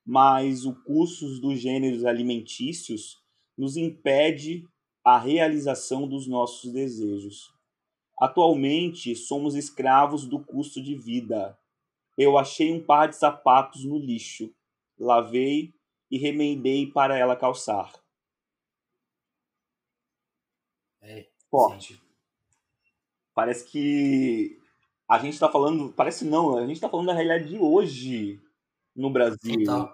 [0.05, 3.21] mas o custo dos gêneros alimentícios
[3.57, 4.67] nos impede
[5.03, 7.53] a realização dos nossos desejos.
[8.19, 11.58] Atualmente somos escravos do custo de vida.
[12.19, 14.53] Eu achei um par de sapatos no lixo,
[14.99, 15.73] lavei
[16.11, 17.93] e remendei para ela calçar.
[21.01, 21.93] É, Forte.
[21.93, 21.99] Sim.
[23.33, 24.59] Parece que
[25.07, 25.93] a gente está falando.
[25.93, 28.37] Parece não, a gente está falando da realidade de hoje
[28.93, 29.63] no Brasil.
[29.63, 29.93] Total.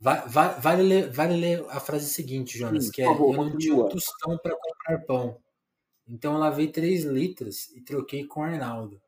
[0.00, 3.44] Vai, vai, vale, ler, vale ler a frase seguinte, Jonas, Sim, que é: favor, Eu
[3.44, 5.38] não tinha um tostão para comprar pão.
[6.08, 9.02] Então eu lavei 3 litros e troquei com o Arnaldo.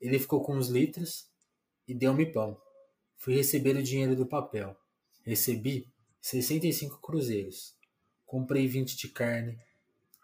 [0.00, 1.28] Ele ficou com os litros
[1.88, 2.60] e deu-me pão.
[3.16, 4.76] Fui receber o dinheiro do papel.
[5.24, 7.74] Recebi 65 cruzeiros.
[8.26, 9.58] Comprei 20 de carne.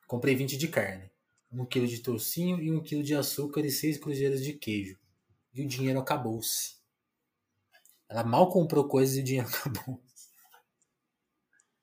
[0.06, 1.10] Comprei 20 de carne.
[1.50, 4.98] 1 quilo de toucinho e 1 quilo de açúcar e 6 cruzeiros de queijo.
[5.54, 6.76] E o dinheiro acabou-se.
[8.08, 10.00] Ela mal comprou coisas e o dinheiro acabou.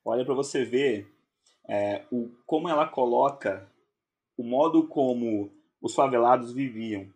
[0.03, 1.13] Olha para você ver
[1.67, 3.71] é, o, como ela coloca
[4.37, 7.11] o modo como os favelados viviam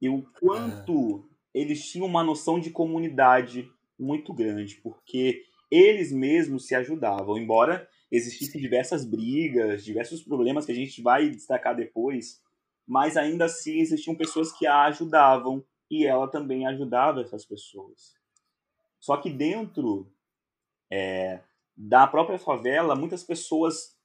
[0.00, 1.27] e o quanto é.
[1.54, 8.60] Eles tinham uma noção de comunidade muito grande, porque eles mesmos se ajudavam, embora existissem
[8.60, 12.40] diversas brigas, diversos problemas que a gente vai destacar depois,
[12.86, 18.14] mas ainda assim existiam pessoas que a ajudavam e ela também ajudava essas pessoas.
[18.98, 20.10] Só que dentro
[20.90, 21.40] é,
[21.76, 23.96] da própria favela, muitas pessoas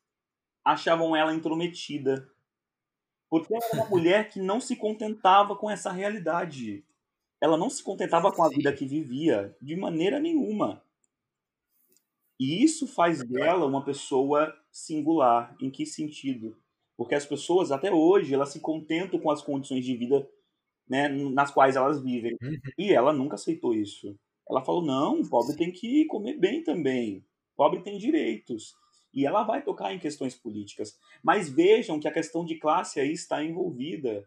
[0.63, 2.29] achavam ela intrometida.
[3.29, 6.86] Porque ela era uma mulher que não se contentava com essa realidade.
[7.43, 10.82] Ela não se contentava com a vida que vivia de maneira nenhuma.
[12.39, 15.53] E isso faz dela uma pessoa singular.
[15.62, 16.58] Em que sentido?
[16.95, 20.25] Porque as pessoas, até hoje, elas se contentam com as condições de vida
[20.88, 22.38] né, nas quais elas vivem.
[22.41, 22.58] Uhum.
[22.77, 24.17] E ela nunca aceitou isso.
[24.49, 27.17] Ela falou: não, o pobre tem que comer bem também.
[27.17, 28.73] O pobre tem direitos.
[29.13, 30.97] E ela vai tocar em questões políticas.
[31.21, 34.25] Mas vejam que a questão de classe aí está envolvida.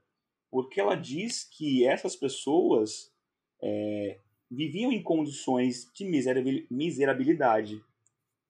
[0.56, 3.12] Porque ela diz que essas pessoas
[3.62, 6.02] é, viviam em condições de
[6.70, 7.84] miserabilidade.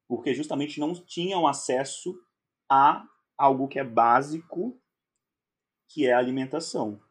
[0.07, 2.16] Porque justamente não tinham acesso
[2.71, 3.05] a
[3.37, 4.81] algo que é básico,
[5.88, 7.03] que é a alimentação.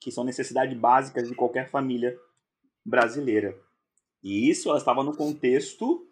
[0.00, 2.18] Que são necessidades básicas de qualquer família
[2.82, 3.62] brasileira.
[4.22, 6.08] E isso ela estava no contexto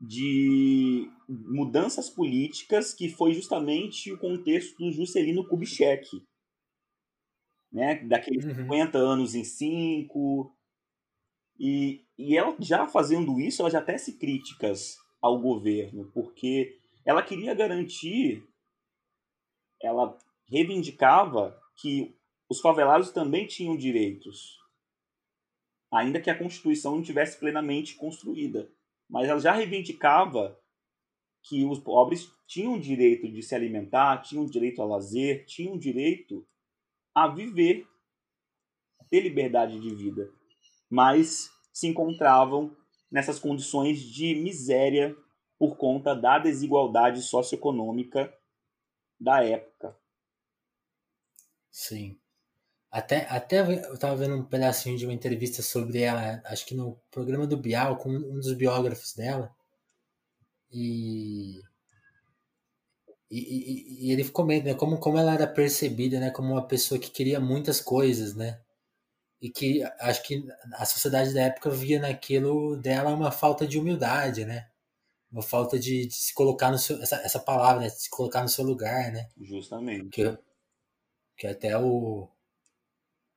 [0.00, 6.26] de mudanças políticas que foi justamente o contexto do Juscelino Kubitschek.
[7.72, 7.96] Né?
[8.04, 8.54] Daqueles uhum.
[8.54, 10.54] 50 anos em 5.
[11.58, 17.54] E, e ela já fazendo isso, ela já tece críticas ao governo, porque ela queria
[17.54, 18.42] garantir,
[19.82, 20.16] ela
[20.48, 22.16] reivindicava que
[22.48, 24.60] os favelados também tinham direitos
[25.90, 28.70] ainda que a Constituição não tivesse plenamente construída.
[29.08, 30.58] Mas ela já reivindicava
[31.42, 36.46] que os pobres tinham direito de se alimentar, tinham direito a lazer, tinham direito
[37.24, 37.86] a viver,
[39.10, 40.30] ter liberdade de vida,
[40.88, 42.76] mas se encontravam
[43.10, 45.16] nessas condições de miséria
[45.58, 48.32] por conta da desigualdade socioeconômica
[49.18, 49.96] da época.
[51.70, 52.18] Sim.
[52.90, 57.00] Até, até eu tava vendo um pedacinho de uma entrevista sobre ela, acho que no
[57.10, 59.54] programa do Bial, com um dos biógrafos dela.
[60.72, 61.60] E,
[63.38, 67.10] e, e ele meio, né, como, como ela era percebida, né, como uma pessoa que
[67.10, 68.60] queria muitas coisas, né?
[69.40, 74.44] E que acho que a sociedade da época via naquilo dela uma falta de humildade,
[74.44, 74.68] né?
[75.32, 77.00] Uma falta de, de se colocar no seu.
[77.02, 77.88] Essa, essa palavra, né?
[77.88, 79.28] De se colocar no seu lugar, né?
[79.40, 80.08] Justamente.
[80.10, 80.38] Que,
[81.36, 82.30] que até o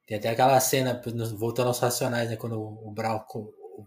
[0.05, 1.01] Tem até aquela cena,
[1.37, 2.35] voltando aos racionais, né?
[2.35, 3.23] Quando o Brown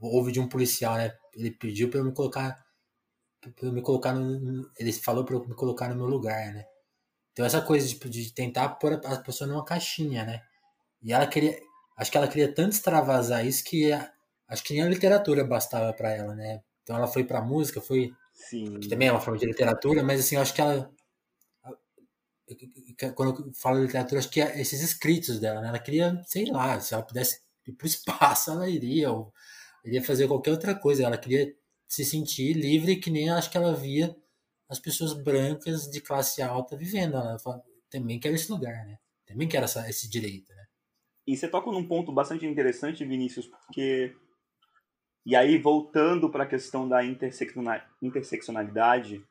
[0.01, 1.17] ouve de um policial, né?
[1.35, 2.65] Ele pediu para eu me colocar.
[3.55, 4.71] Pra me colocar no.
[4.79, 6.67] Ele falou para eu me colocar no meu lugar, né?
[7.33, 10.43] Então essa coisa de, de tentar pôr a pessoa numa caixinha, né?
[11.03, 11.59] E ela queria.
[11.97, 14.13] Acho que ela queria tanto extravasar isso que a,
[14.49, 16.63] acho que nem a literatura bastava para ela, né?
[16.83, 18.13] Então ela foi pra música, foi.
[18.35, 18.79] Sim.
[18.81, 20.91] Que também é uma forma de literatura, mas assim, acho que ela
[23.15, 25.69] quando eu falo de literatura, acho que é esses escritos dela, né?
[25.69, 29.33] Ela queria, sei lá, se ela pudesse ir para o espaço, ela iria, ou
[29.85, 31.05] iria fazer qualquer outra coisa.
[31.05, 31.53] Ela queria
[31.89, 34.15] se sentir livre, que nem acho que ela via
[34.69, 37.17] as pessoas brancas de classe alta vivendo.
[37.17, 38.99] Ela fala, também quero esse lugar, né?
[39.27, 40.65] Também quero essa, esse direito, né?
[41.27, 44.15] E você toca num ponto bastante interessante, Vinícius, porque.
[45.25, 49.25] E aí, voltando para a questão da interseccionalidade,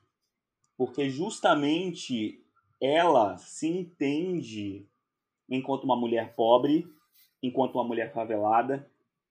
[0.78, 2.44] porque justamente
[2.82, 4.86] ela se entende
[5.50, 6.86] enquanto uma mulher pobre,
[7.41, 8.86] enquanto uma mulher favelada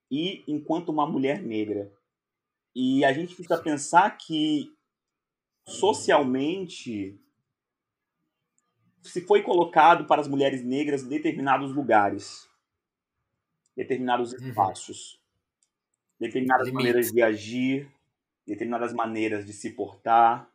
[0.09, 1.91] e enquanto uma mulher negra.
[2.75, 4.75] E a gente precisa pensar que
[5.65, 7.19] socialmente
[9.01, 12.49] se foi colocado para as mulheres negras determinados lugares,
[13.75, 14.47] determinados uhum.
[14.47, 16.27] espaços, uhum.
[16.27, 16.83] determinadas Limite.
[16.83, 17.91] maneiras de agir,
[18.45, 20.51] determinadas maneiras de se portar,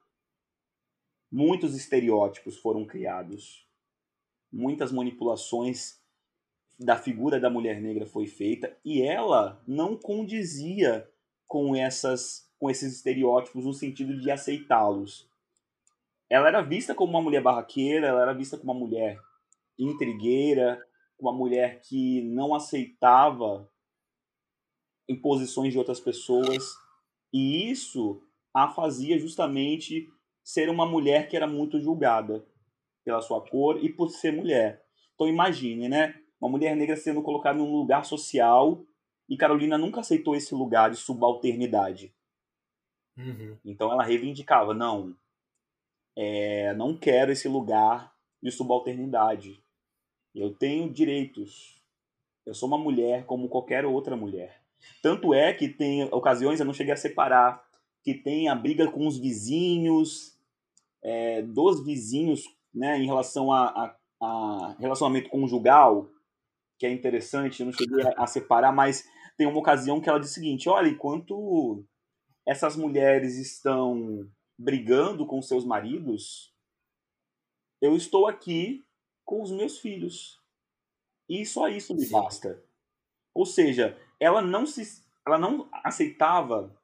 [1.31, 3.65] Muitos estereótipos foram criados,
[4.53, 6.01] muitas manipulações
[6.77, 11.09] da figura da mulher negra foi feita e ela não condizia
[11.51, 15.29] com essas com esses estereótipos no sentido de aceitá-los.
[16.29, 19.19] Ela era vista como uma mulher barraqueira, ela era vista como uma mulher
[19.77, 20.81] intrigueira,
[21.19, 23.69] uma mulher que não aceitava
[25.09, 26.77] imposições de outras pessoas,
[27.33, 28.23] e isso
[28.55, 30.07] a fazia justamente
[30.45, 32.47] ser uma mulher que era muito julgada
[33.03, 34.85] pela sua cor e por ser mulher.
[35.15, 36.15] Então imagine, né?
[36.41, 38.85] Uma mulher negra sendo colocada em um lugar social
[39.31, 42.13] e Carolina nunca aceitou esse lugar de subalternidade.
[43.17, 43.57] Uhum.
[43.65, 45.17] Então ela reivindicava, não,
[46.17, 48.13] é, não quero esse lugar
[48.43, 49.63] de subalternidade.
[50.35, 51.81] Eu tenho direitos.
[52.45, 54.61] Eu sou uma mulher como qualquer outra mulher.
[55.01, 57.63] Tanto é que tem ocasiões, eu não cheguei a separar,
[58.03, 60.37] que tem a briga com os vizinhos,
[61.03, 66.09] é, dos vizinhos né, em relação a, a, a, relacionamento conjugal,
[66.79, 69.07] que é interessante, eu não cheguei a, a separar, mas
[69.41, 71.83] tem uma ocasião que ela diz o seguinte: olha, enquanto
[72.47, 76.55] essas mulheres estão brigando com seus maridos,
[77.81, 78.85] eu estou aqui
[79.25, 80.39] com os meus filhos.
[81.27, 82.13] E só isso me Sim.
[82.13, 82.63] basta.
[83.33, 86.79] Ou seja, ela não se ela não aceitava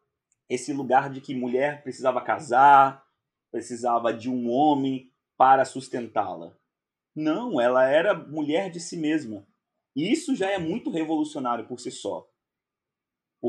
[0.48, 3.06] esse lugar de que mulher precisava casar,
[3.52, 6.56] precisava de um homem para sustentá-la.
[7.14, 9.46] Não, ela era mulher de si mesma.
[9.94, 12.26] E isso já é muito revolucionário por si só.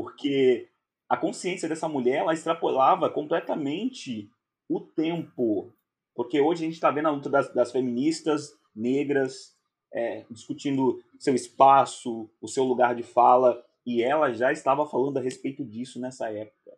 [0.00, 0.68] Porque
[1.08, 4.30] a consciência dessa mulher ela extrapolava completamente
[4.68, 5.74] o tempo.
[6.14, 9.56] Porque hoje a gente está vendo a luta das, das feministas negras
[9.92, 15.20] é, discutindo seu espaço, o seu lugar de fala, e ela já estava falando a
[15.20, 16.76] respeito disso nessa época.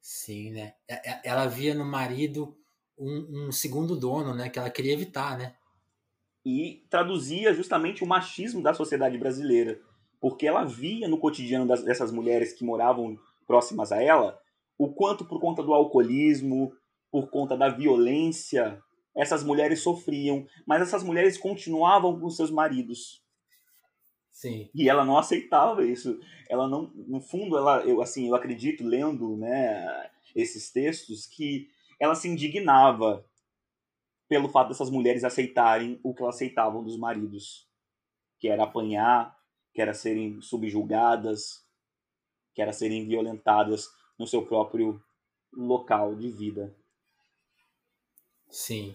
[0.00, 0.74] Sim, né?
[1.22, 2.58] Ela via no marido
[2.98, 4.50] um, um, segundo dono, né?
[4.50, 5.54] Que ela queria evitar, né?
[6.44, 9.80] E traduzia justamente o machismo da sociedade brasileira.
[10.20, 14.38] Porque ela via no cotidiano das, dessas mulheres que moravam próximas a ela
[14.80, 16.72] o quanto, por conta do alcoolismo,
[17.10, 18.82] por conta da violência,
[19.14, 20.46] essas mulheres sofriam.
[20.66, 23.22] Mas essas mulheres continuavam com seus maridos.
[24.32, 24.70] Sim.
[24.74, 26.18] E ela não aceitava isso.
[26.48, 32.14] Ela não, no fundo, ela, eu assim, eu acredito lendo, né, esses textos que ela
[32.14, 33.22] se indignava
[34.26, 37.68] pelo fato dessas mulheres aceitarem o que elas aceitavam dos maridos,
[38.38, 39.36] que era apanhar,
[39.80, 41.64] que era serem subjugadas,
[42.54, 43.88] que era serem violentadas
[44.18, 45.02] no seu próprio
[45.50, 46.76] local de vida.
[48.50, 48.94] Sim.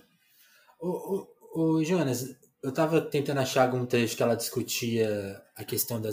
[0.80, 6.00] O, o, o Jonas, eu estava tentando achar algum trecho que ela discutia a questão
[6.00, 6.12] da,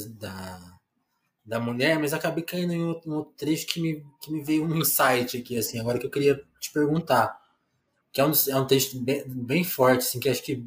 [1.45, 4.75] da mulher, mas acabei caindo em outro, um trecho que me, que me veio um
[4.79, 7.39] insight aqui, assim, agora que eu queria te perguntar.
[8.11, 10.67] Que é um, é um texto bem, bem forte, assim, que acho que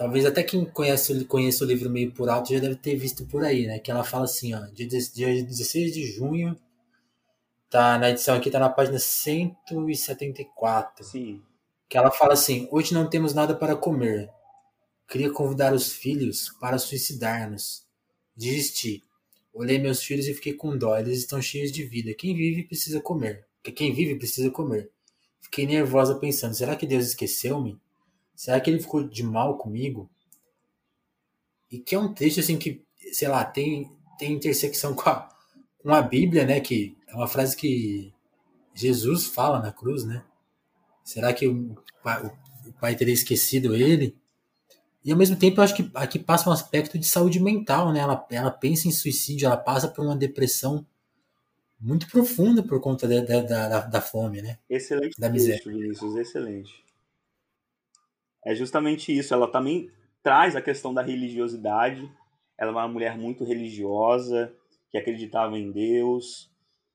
[0.00, 3.44] talvez até quem conhece, conhece o livro meio por alto já deve ter visto por
[3.44, 3.78] aí, né?
[3.78, 6.56] Que ela fala assim, ó, dia, dia 16 de junho,
[7.68, 11.04] tá na edição aqui, tá na página 174.
[11.04, 11.42] Sim.
[11.86, 14.30] Que ela fala assim: hoje não temos nada para comer
[15.06, 17.84] Queria convidar os filhos para suicidar-nos.
[18.34, 19.04] Desisti.
[19.52, 20.96] Olhei meus filhos e fiquei com dó.
[20.96, 22.14] Eles estão cheios de vida.
[22.14, 23.44] Quem vive precisa comer.
[23.62, 24.90] Quem vive precisa comer.
[25.42, 27.78] Fiquei nervosa pensando: será que Deus esqueceu-me?
[28.40, 30.10] Será que ele ficou de mal comigo?
[31.70, 32.82] e que é um texto assim que,
[33.12, 35.28] sei lá, tem, tem intersecção com a,
[35.78, 36.60] com a Bíblia, né?
[36.60, 38.12] Que é uma frase que
[38.74, 40.24] Jesus fala na cruz, né?
[41.04, 42.32] Será que o pai,
[42.66, 44.16] o pai teria esquecido ele?
[45.04, 48.00] E ao mesmo tempo, eu acho que aqui passa um aspecto de saúde mental, né?
[48.00, 50.86] Ela, ela pensa em suicídio, ela passa por uma depressão
[51.80, 54.58] muito profunda por conta da, da, da, da fome, né?
[54.68, 55.62] Excelente da miséria.
[55.64, 56.89] Vinícius, excelente.
[58.44, 59.34] É justamente isso.
[59.34, 59.90] Ela também
[60.22, 62.10] traz a questão da religiosidade.
[62.58, 64.54] Ela é uma mulher muito religiosa,
[64.90, 66.50] que acreditava em Deus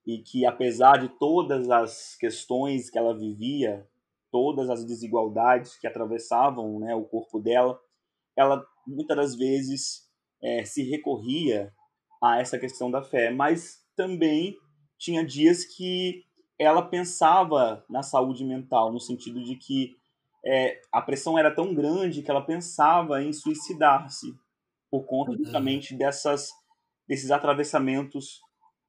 [0.05, 3.87] e que, apesar de todas as questões que ela vivia,
[4.31, 7.79] todas as desigualdades que atravessavam né, o corpo dela,
[8.37, 10.07] ela muitas das vezes
[10.43, 11.73] é, se recorria
[12.21, 14.55] a essa questão da fé, mas também
[14.97, 16.23] tinha dias que
[16.57, 19.95] ela pensava na saúde mental, no sentido de que
[20.45, 24.33] é, a pressão era tão grande que ela pensava em suicidar-se
[24.91, 25.37] por conta uhum.
[25.37, 26.49] justamente dessas
[27.07, 28.39] desses atravessamentos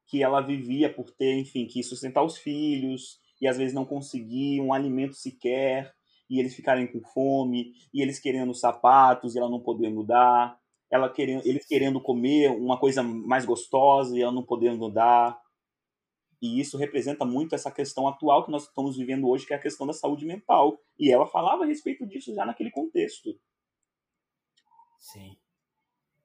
[0.06, 4.60] que ela vivia por ter, enfim, que sustentar os filhos e às vezes não conseguir
[4.60, 5.92] um alimento sequer
[6.30, 10.58] e eles ficarem com fome e eles querendo sapatos e ela não podendo dar,
[10.90, 15.38] ela querendo, eles querendo comer uma coisa mais gostosa e ela não podendo dar.
[16.40, 19.62] E isso representa muito essa questão atual que nós estamos vivendo hoje, que é a
[19.62, 20.78] questão da saúde mental.
[20.98, 23.38] E ela falava a respeito disso já naquele contexto.
[24.98, 25.36] Sim.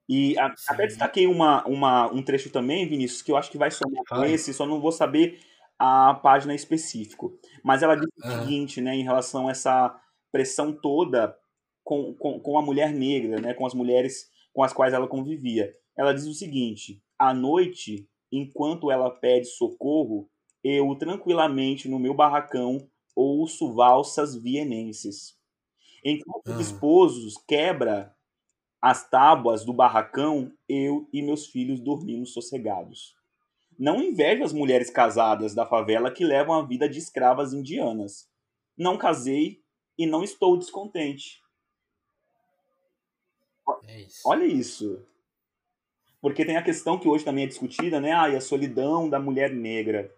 [0.10, 3.72] E a, até destaquei uma, uma, um trecho também, Vinícius, que eu acho que vai
[3.72, 5.40] somar com esse, só não vou saber
[5.80, 7.40] a página específico.
[7.64, 8.30] Mas ela diz uhum.
[8.30, 10.00] o seguinte, né, em relação a essa
[10.32, 11.36] pressão toda
[11.84, 15.74] com, com, com a mulher negra, né, com as mulheres com as quais ela convivia.
[15.98, 20.30] Ela diz o seguinte: à noite enquanto ela pede socorro,
[20.64, 25.38] eu tranquilamente no meu barracão ouço valsas vienenses.
[26.04, 26.62] Enquanto os ah.
[26.62, 28.16] esposos quebra
[28.82, 33.16] as tábuas do barracão, eu e meus filhos dormimos sossegados.
[33.78, 38.28] Não invejo as mulheres casadas da favela que levam a vida de escravas indianas.
[38.78, 39.62] Não casei
[39.98, 41.42] e não estou descontente.
[43.84, 44.22] É isso.
[44.26, 45.06] Olha isso.
[46.22, 48.12] Porque tem a questão que hoje também é discutida, né?
[48.12, 50.14] Ah, e a solidão da mulher negra.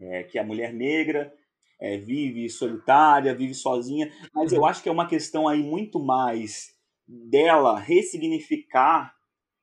[0.00, 1.32] É, que a mulher negra
[1.80, 4.10] é, vive solitária, vive sozinha.
[4.32, 6.74] Mas eu acho que é uma questão aí muito mais
[7.06, 9.14] dela ressignificar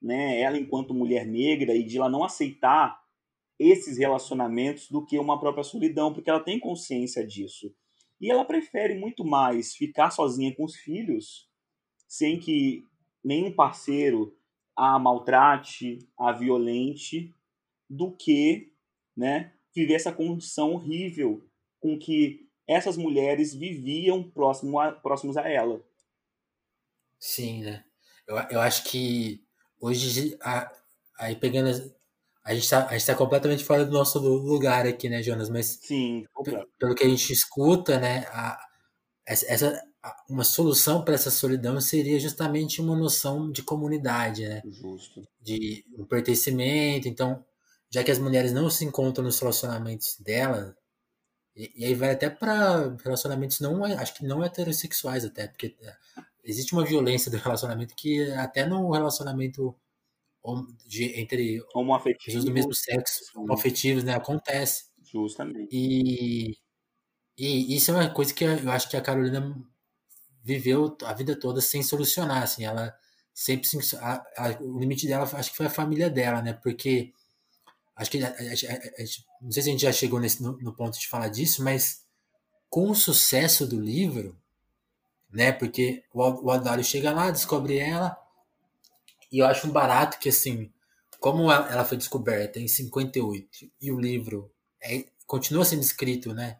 [0.02, 3.00] né, ela enquanto mulher negra e de ela não aceitar
[3.58, 7.72] esses relacionamentos do que uma própria solidão, porque ela tem consciência disso.
[8.20, 11.48] E ela prefere muito mais ficar sozinha com os filhos,
[12.08, 12.84] sem que
[13.24, 14.36] nenhum parceiro
[14.76, 17.34] a maltrate, a violente,
[17.88, 18.72] do que
[19.16, 21.46] né, viver essa condição horrível
[21.80, 25.82] com que essas mulheres viviam próximo a, próximos a ela.
[27.18, 27.84] Sim, né?
[28.26, 29.44] Eu, eu acho que
[29.80, 30.72] hoje, a,
[31.18, 31.70] aí pegando.
[32.44, 35.48] A gente, está a gente tá completamente fora do nosso lugar aqui, né, Jonas?
[35.48, 36.26] Mas Sim,
[36.76, 38.58] pelo que a gente escuta, né, a,
[39.24, 39.80] essa,
[40.28, 44.62] uma solução para essa solidão seria justamente uma noção de comunidade, né?
[44.64, 45.22] Justo.
[45.40, 47.08] De um pertencimento.
[47.08, 47.44] Então,
[47.90, 50.76] já que as mulheres não se encontram nos relacionamentos dela,
[51.54, 55.94] e, e aí vai até para relacionamentos não, acho que não heterossexuais até, porque é,
[56.42, 59.76] existe uma violência do relacionamento que até no relacionamento
[60.86, 61.62] de, entre
[62.24, 64.86] pessoas do mesmo sexo, homoafetivos, né, acontece.
[65.04, 65.68] Justamente.
[65.70, 66.56] E,
[67.38, 69.54] e isso é uma coisa que eu acho que a Carolina
[70.42, 72.94] viveu a vida toda sem solucionar, assim, ela
[73.34, 73.68] sempre
[73.98, 76.52] a, a, o limite dela acho que foi a família dela, né?
[76.52, 77.12] Porque
[77.96, 78.34] acho que a,
[79.40, 82.04] não sei se a gente já chegou nesse, no, no, ponto de falar disso, mas
[82.68, 84.36] com o sucesso do livro,
[85.30, 85.52] né?
[85.52, 88.16] Porque o, o Adário chega lá, descobre ela,
[89.30, 90.70] e eu acho um barato que assim,
[91.18, 96.58] como ela, ela foi descoberta em 58 e o livro é, continua sendo escrito, né?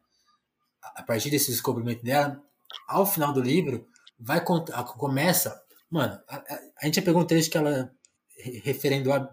[0.83, 2.43] A partir desse descobrimento dela,
[2.89, 3.87] ao final do livro,
[4.19, 5.61] vai começa.
[5.91, 7.91] Mano, a, a, a gente já pegou um trecho que ela
[8.65, 9.31] referendo a,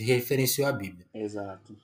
[0.00, 1.06] referenciou a Bíblia.
[1.12, 1.76] Exato.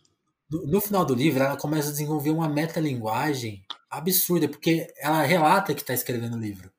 [0.50, 5.74] No, no, final do livro, ela começa a desenvolver uma metalinguagem absurda, porque ela relata
[5.74, 6.70] que está escrevendo o livro.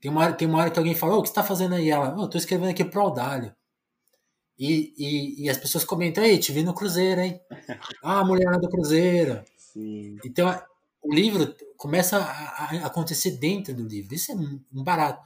[0.00, 1.90] Tem uma, hora, tem uma hora que alguém fala, o que você está fazendo aí?
[1.90, 3.54] Ela, oh, eu tô escrevendo aqui pro Audálio.
[4.58, 7.40] E, e, e, as pessoas comentam, aí, te vi no Cruzeiro, hein?
[8.02, 9.42] Ah, a mulher do Cruzeiro.
[9.56, 10.18] Sim.
[10.24, 10.48] Então,
[11.02, 14.14] o livro começa a, acontecer dentro do livro.
[14.14, 15.22] Isso é um barato.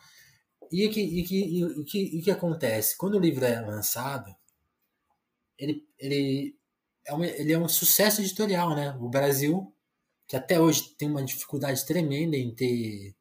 [0.71, 2.97] E o que, e que, e que, e que acontece?
[2.97, 4.35] Quando o livro é lançado,
[5.59, 6.57] ele, ele,
[7.07, 8.97] é um, ele é um sucesso editorial, né?
[9.01, 9.73] O Brasil,
[10.27, 13.15] que até hoje tem uma dificuldade tremenda em ter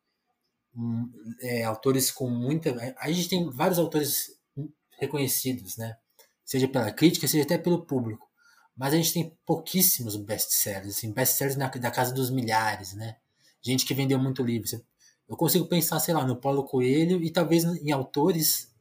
[0.75, 2.95] um, é, autores com muita.
[2.97, 4.31] A gente tem vários autores
[4.99, 5.95] reconhecidos, né?
[6.45, 8.27] Seja pela crítica, seja até pelo público.
[8.75, 13.17] Mas a gente tem pouquíssimos best-sellers, assim, best-sellers da casa dos milhares, né?
[13.61, 14.67] Gente que vendeu muito livro.
[15.29, 18.73] Eu consigo pensar, sei lá, no Paulo Coelho e talvez em autores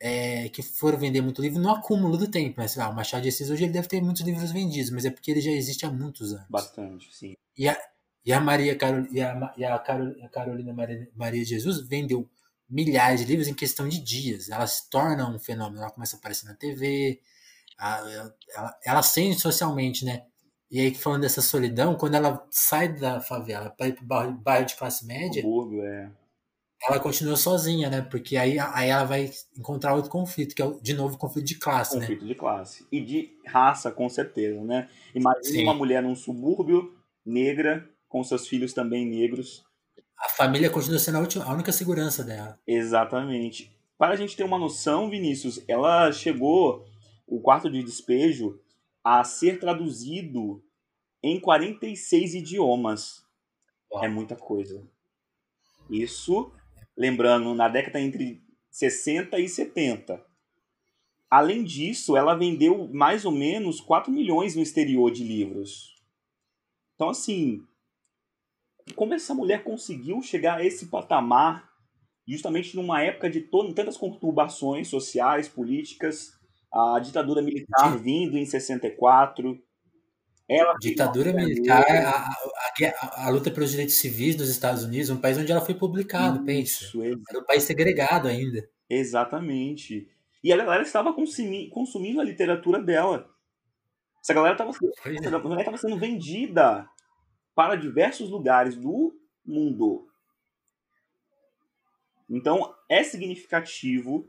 [0.00, 2.60] é, que foram vender muito livro no acúmulo do tempo.
[2.60, 2.66] Né?
[2.66, 5.10] Sei lá, o Machado de Assis hoje ele deve ter muitos livros vendidos, mas é
[5.10, 6.46] porque ele já existe há muitos anos.
[6.48, 7.36] Bastante, sim.
[7.56, 7.78] E a,
[8.24, 12.28] e a Maria Carol, e a, e a, Carol, a Carolina Maria, Maria Jesus vendeu
[12.68, 14.48] milhares de livros em questão de dias.
[14.48, 17.20] Ela se torna um fenômeno, ela começa a aparecer na TV,
[17.80, 20.24] ela, ela, ela sente socialmente, né?
[20.70, 24.66] E aí, falando dessa solidão, quando ela sai da favela para ir para o bairro
[24.66, 26.12] de classe média, Burgo, é.
[26.86, 28.02] ela continua sozinha, né?
[28.02, 31.58] Porque aí, aí ela vai encontrar outro conflito, que é, de novo, o conflito de
[31.58, 32.14] classe, conflito né?
[32.14, 32.86] Conflito de classe.
[32.92, 34.88] E de raça, com certeza, né?
[35.12, 35.64] Imagina Sim.
[35.64, 36.94] uma mulher num subúrbio,
[37.26, 39.64] negra, com seus filhos também negros.
[40.16, 42.56] A família continua sendo a, última, a única segurança dela.
[42.64, 43.74] Exatamente.
[43.98, 46.86] Para a gente ter uma noção, Vinícius, ela chegou,
[47.30, 48.60] o quarto de despejo,
[49.02, 50.62] a ser traduzido
[51.22, 53.24] em 46 idiomas.
[53.90, 54.04] Uau.
[54.04, 54.82] É muita coisa.
[55.88, 56.52] Isso,
[56.96, 60.24] lembrando, na década entre 60 e 70.
[61.30, 65.94] Além disso, ela vendeu mais ou menos 4 milhões no exterior de livros.
[66.96, 67.64] Então, assim,
[68.96, 71.70] como essa mulher conseguiu chegar a esse patamar
[72.26, 76.39] justamente numa época de tantas conturbações sociais, políticas,
[76.72, 79.60] a ditadura militar vindo em 64.
[80.48, 85.38] Ela ditadura militar, a, a, a, luta pelos direitos civis nos Estados Unidos, um país
[85.38, 86.86] onde ela foi publicada, pensa.
[87.28, 88.68] Era um país segregado ainda.
[88.88, 90.08] Exatamente.
[90.42, 93.30] E a galera estava consumindo, consumindo a literatura dela.
[94.22, 95.76] Essa galera estava é.
[95.76, 96.88] sendo vendida
[97.54, 99.14] para diversos lugares do
[99.44, 100.08] mundo.
[102.28, 104.28] Então é significativo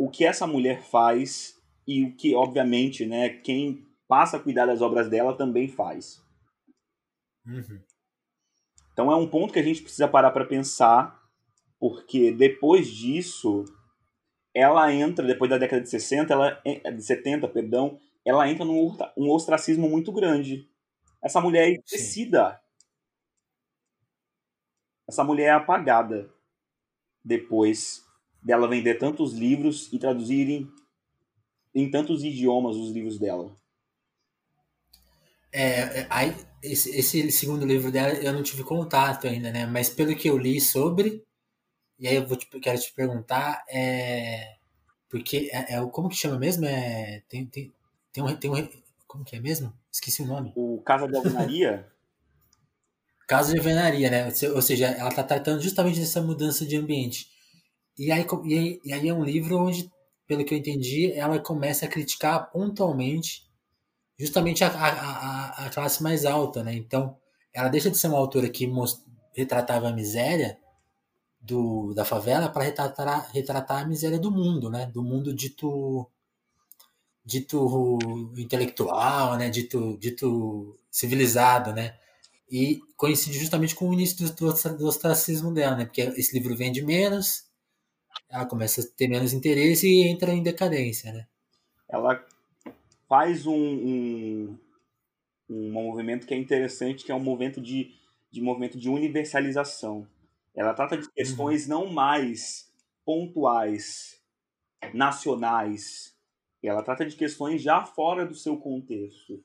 [0.00, 4.80] o que essa mulher faz e o que, obviamente, né, quem passa a cuidar das
[4.80, 6.24] obras dela também faz.
[7.44, 7.82] Uhum.
[8.94, 11.20] Então é um ponto que a gente precisa parar para pensar,
[11.78, 13.66] porque depois disso,
[14.54, 19.30] ela entra, depois da década de 60, ela, de 70, perdão, ela entra num um
[19.30, 20.66] ostracismo muito grande.
[21.22, 22.58] Essa mulher é esquecida.
[25.06, 26.32] Essa mulher é apagada
[27.22, 28.09] depois
[28.42, 30.68] dela vender tantos livros e traduzirem
[31.74, 33.56] em tantos idiomas os livros dela.
[35.52, 39.66] É, é, aí, esse, esse, segundo livro dela eu não tive contato ainda, né?
[39.66, 41.24] Mas pelo que eu li sobre,
[41.98, 44.56] e aí eu vou te, quero te perguntar, é,
[45.08, 46.64] porque é, é como que chama mesmo?
[46.64, 47.72] É, tem, tem,
[48.12, 48.68] tem, um, tem um,
[49.06, 49.72] como que é mesmo?
[49.90, 50.52] Esqueci o nome.
[50.54, 51.88] O Casa de Alvenaria?
[53.26, 54.32] Casa de Alvenaria, né?
[54.54, 57.28] Ou seja, ela está tratando justamente dessa mudança de ambiente.
[58.00, 58.24] E aí,
[58.82, 59.92] e aí é um livro onde,
[60.26, 63.46] pelo que eu entendi, ela começa a criticar pontualmente
[64.18, 66.74] justamente a, a, a, a classe mais alta, né?
[66.74, 67.14] Então,
[67.52, 70.58] ela deixa de ser uma autora que most, retratava a miséria
[71.40, 74.86] do, da favela para retratar, retratar a miséria do mundo, né?
[74.86, 76.10] Do mundo dito
[77.22, 77.98] dito
[78.38, 79.50] intelectual, né?
[79.50, 81.96] Dito, dito civilizado, né?
[82.50, 85.84] E coincide justamente com o início do, do, do ostracismo dela, né?
[85.84, 87.49] Porque esse livro vende menos,
[88.30, 91.26] ela começa a ter menos interesse e entra em decadência, né?
[91.88, 92.24] Ela
[93.08, 94.58] faz um, um,
[95.48, 97.92] um movimento que é interessante, que é um movimento de,
[98.30, 100.06] de movimento de universalização.
[100.54, 101.70] Ela trata de questões uhum.
[101.70, 102.72] não mais
[103.04, 104.20] pontuais,
[104.94, 106.16] nacionais.
[106.62, 109.42] Ela trata de questões já fora do seu contexto.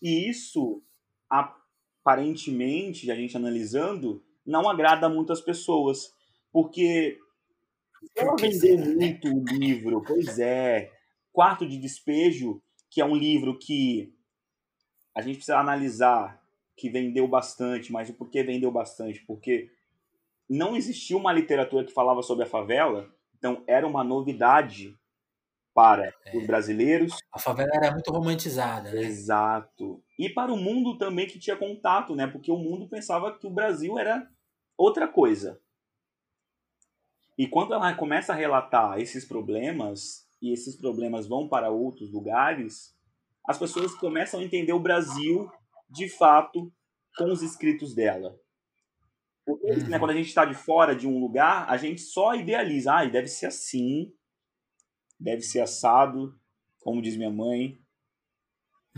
[0.00, 0.82] E isso,
[1.28, 6.14] aparentemente, a gente analisando, não agrada muitas pessoas.
[6.52, 7.18] Porque
[8.16, 10.90] ela vendeu muito o livro, pois é.
[11.32, 14.12] Quarto de Despejo, que é um livro que
[15.14, 16.40] a gente precisa analisar,
[16.76, 19.20] que vendeu bastante, mas o porquê vendeu bastante?
[19.26, 19.70] Porque
[20.48, 24.98] não existia uma literatura que falava sobre a favela, então era uma novidade
[25.72, 26.36] para é.
[26.36, 27.16] os brasileiros.
[27.32, 29.02] A favela era muito romantizada, né?
[29.02, 30.02] Exato.
[30.18, 32.26] E para o mundo também que tinha contato, né?
[32.26, 34.28] Porque o mundo pensava que o Brasil era
[34.76, 35.60] outra coisa.
[37.40, 42.94] E quando ela começa a relatar esses problemas, e esses problemas vão para outros lugares,
[43.48, 45.50] as pessoas começam a entender o Brasil
[45.88, 46.70] de fato
[47.16, 48.38] com os escritos dela.
[49.42, 49.98] Porque né, uhum.
[49.98, 53.28] quando a gente está de fora de um lugar, a gente só idealiza, ah, deve
[53.28, 54.12] ser assim,
[55.18, 56.38] deve ser assado,
[56.80, 57.78] como diz minha mãe.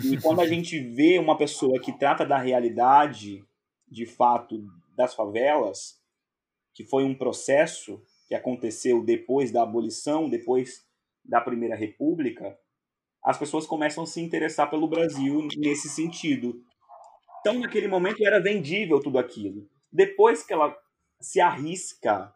[0.03, 3.45] E quando a gente vê uma pessoa que trata da realidade,
[3.86, 4.66] de fato,
[4.97, 6.03] das favelas,
[6.74, 10.86] que foi um processo, que aconteceu depois da abolição, depois
[11.24, 12.58] da Primeira República,
[13.24, 16.60] as pessoas começam a se interessar pelo Brasil nesse sentido.
[17.40, 19.68] Então, naquele momento, era vendível tudo aquilo.
[19.92, 20.76] Depois que ela
[21.20, 22.32] se arrisca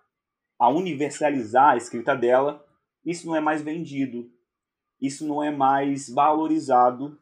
[0.59, 2.65] a universalizar a escrita dela,
[3.05, 4.31] isso não é mais vendido,
[5.01, 7.19] isso não é mais valorizado.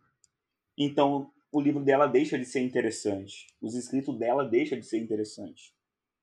[0.77, 5.74] Então, o livro dela deixa de ser interessante, os escritos dela deixam de ser interessante.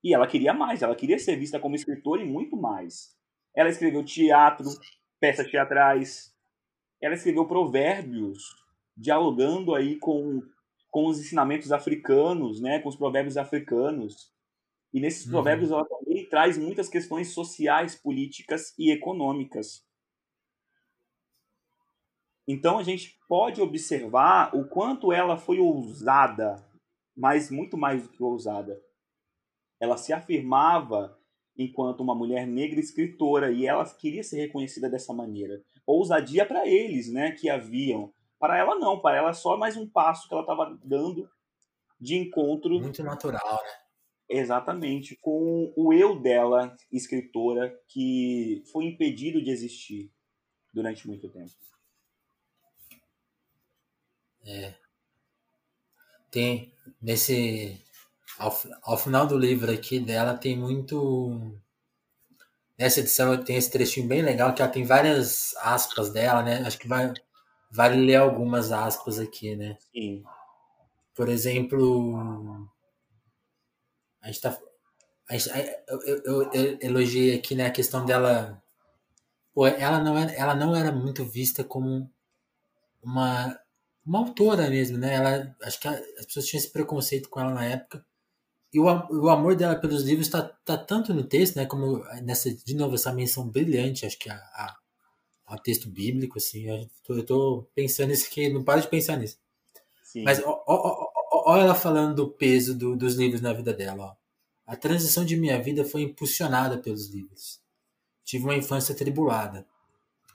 [0.02, 3.16] E ela queria mais, ela queria ser vista como escritora e muito mais.
[3.54, 4.66] Ela escreveu teatro,
[5.20, 6.34] peças teatrais,
[7.00, 8.44] ela escreveu provérbios,
[8.96, 10.42] dialogando aí com,
[10.90, 14.32] com os ensinamentos africanos, né, com os provérbios africanos.
[14.92, 15.32] E nesses uhum.
[15.32, 19.84] provérbios ela também traz muitas questões sociais, políticas e econômicas.
[22.46, 26.64] Então a gente pode observar o quanto ela foi ousada,
[27.16, 28.80] mas muito mais do que ousada.
[29.82, 31.18] Ela se afirmava
[31.58, 35.60] enquanto uma mulher negra escritora e ela queria ser reconhecida dessa maneira.
[35.84, 38.14] Ousadia para eles, né, que haviam.
[38.38, 41.28] Para ela não, para ela só mais um passo que ela estava dando
[42.00, 42.78] de encontro.
[42.78, 43.70] Muito natural, né?
[44.28, 50.12] Exatamente, com o eu dela, escritora, que foi impedido de existir
[50.72, 51.50] durante muito tempo.
[54.46, 54.74] É.
[56.30, 57.84] Tem nesse
[58.38, 61.58] ao, ao final do livro aqui dela tem muito
[62.78, 66.62] nessa edição tem esse trechinho bem legal que ela tem várias aspas dela, né?
[66.66, 67.12] Acho que vai
[67.70, 69.76] vale ler algumas aspas aqui, né?
[69.92, 70.22] Sim.
[71.14, 72.68] Por exemplo,
[74.20, 74.58] a gente tá
[75.28, 75.50] a gente,
[75.88, 78.62] eu, eu, eu, elogiei aqui né, a questão dela
[79.54, 82.10] pô, ela não era, ela não era muito vista como
[83.02, 83.58] uma
[84.04, 85.14] uma autora mesmo, né?
[85.14, 88.04] Ela, acho que as pessoas tinham esse preconceito com ela na época.
[88.72, 91.66] E o, o amor dela pelos livros está tá tanto no texto, né?
[91.66, 94.76] Como nessa, de novo, essa menção brilhante, acho que a, a,
[95.46, 96.68] ao texto bíblico, assim.
[96.68, 99.38] Eu tô, eu tô pensando nisso aqui, não paro de pensar nisso.
[100.02, 100.22] Sim.
[100.22, 104.22] Mas olha ela falando do peso do, dos livros na vida dela, ó.
[104.64, 107.60] A transição de minha vida foi impulsionada pelos livros.
[108.24, 109.66] Tive uma infância tribulada.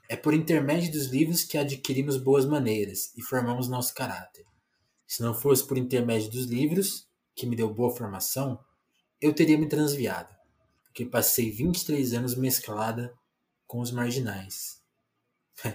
[0.08, 4.46] É por intermédio dos livros que adquirimos boas maneiras e formamos nosso caráter.
[5.06, 7.07] Se não fosse por intermédio dos livros,
[7.38, 8.58] que me deu boa formação,
[9.20, 10.34] eu teria me transviado,
[10.84, 13.14] porque passei 23 anos mesclada
[13.66, 14.82] com os marginais.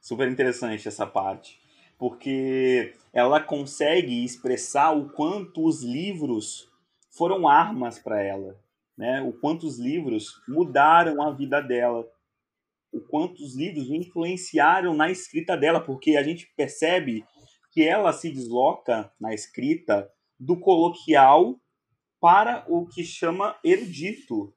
[0.00, 1.60] Super interessante essa parte,
[1.98, 6.70] porque ela consegue expressar o quanto os livros
[7.10, 8.58] foram armas para ela,
[8.96, 9.20] né?
[9.20, 12.08] O quanto os livros mudaram a vida dela
[12.90, 17.22] o quanto os livros influenciaram na escrita dela, porque a gente percebe
[17.70, 21.60] que ela se desloca na escrita do coloquial
[22.20, 24.54] para o que chama erudito.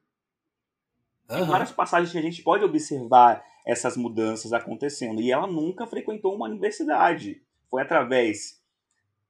[1.28, 1.36] Uhum.
[1.38, 5.20] Tem várias passagens que a gente pode observar essas mudanças acontecendo.
[5.20, 7.42] E ela nunca frequentou uma universidade.
[7.68, 8.60] Foi através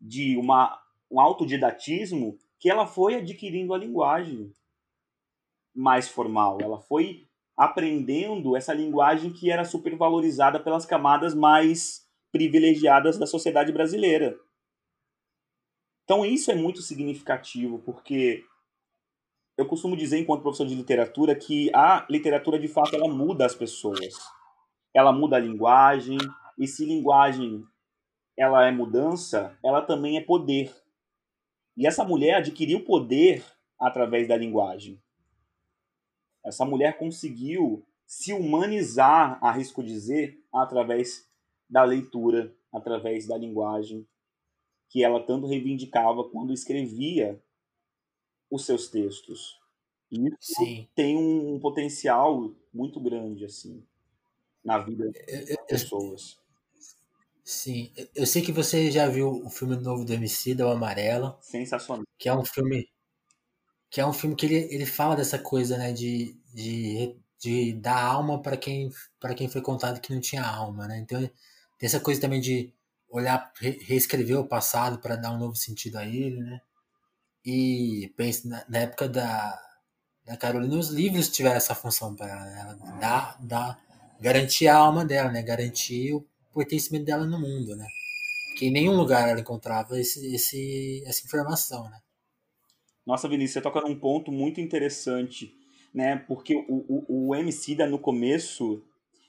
[0.00, 0.78] de uma,
[1.11, 4.53] um autodidatismo que ela foi adquirindo a linguagem
[5.74, 6.59] mais formal.
[6.61, 7.26] Ela foi
[7.57, 14.36] aprendendo essa linguagem que era supervalorizada pelas camadas mais privilegiadas da sociedade brasileira.
[16.05, 18.44] Então isso é muito significativo, porque
[19.57, 23.55] eu costumo dizer, enquanto professor de literatura, que a literatura de fato ela muda as
[23.55, 24.14] pessoas.
[24.94, 26.18] Ela muda a linguagem,
[26.59, 27.64] e se linguagem
[28.36, 30.74] ela é mudança, ela também é poder.
[31.76, 33.44] E essa mulher adquiriu poder
[33.78, 35.00] através da linguagem.
[36.44, 41.28] Essa mulher conseguiu se humanizar, arrisco dizer, através
[41.68, 44.07] da leitura, através da linguagem
[44.93, 47.43] que ela tanto reivindicava quando escrevia
[48.51, 49.59] os seus textos.
[50.11, 50.86] E isso Sim.
[50.95, 53.82] tem um, potencial muito grande assim
[54.62, 56.38] na vida das pessoas.
[57.43, 61.38] Sim, eu sei que você já viu o filme novo do MC, da Amarela.
[61.40, 62.05] Sensacional.
[62.18, 62.86] Que é um filme
[63.90, 68.03] que é um filme que ele, ele fala dessa coisa, né, de, de, de dar
[68.03, 70.99] alma para quem para quem foi contado que não tinha alma, né?
[70.99, 71.18] Então
[71.78, 72.74] tem essa coisa também de
[73.12, 76.60] olhar, reescrever o passado para dar um novo sentido a ele, né?
[77.44, 79.60] E penso na, na, época da,
[80.24, 82.98] da Carolina, os livros tiveram essa função para ela, né?
[82.98, 83.78] dar, dar,
[84.18, 85.42] garantir a alma dela, né?
[85.42, 87.86] Garantir o pertencimento dela no mundo, né?
[88.48, 91.98] Porque em nenhum lugar ela encontrava esse, esse, essa informação, né?
[93.04, 95.54] Nossa, Vinícius, você toca num ponto muito interessante,
[95.92, 96.16] né?
[96.16, 98.82] Porque o, o, o MC da no começo,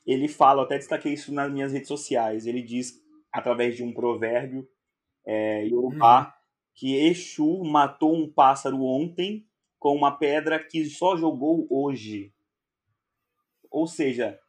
[0.06, 3.03] ele fala, eu até destaquei isso nas minhas redes sociais, ele diz,
[3.34, 4.68] através de um provérbio
[5.26, 6.32] é, Yorubá, uhum.
[6.76, 9.46] que Exu matou um pássaro ontem
[9.80, 12.32] com uma pedra que só jogou hoje.
[13.72, 14.40] Ou seja,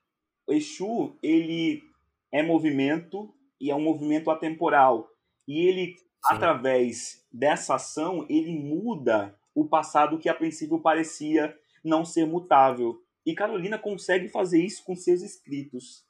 [0.49, 1.83] Exu, ele
[2.31, 5.09] é movimento e é um movimento atemporal.
[5.49, 6.05] E ele, Sim.
[6.25, 13.01] através dessa ação, ele muda o passado que a princípio parecia não ser mutável.
[13.25, 16.05] E Carolina consegue fazer isso com seus escritos.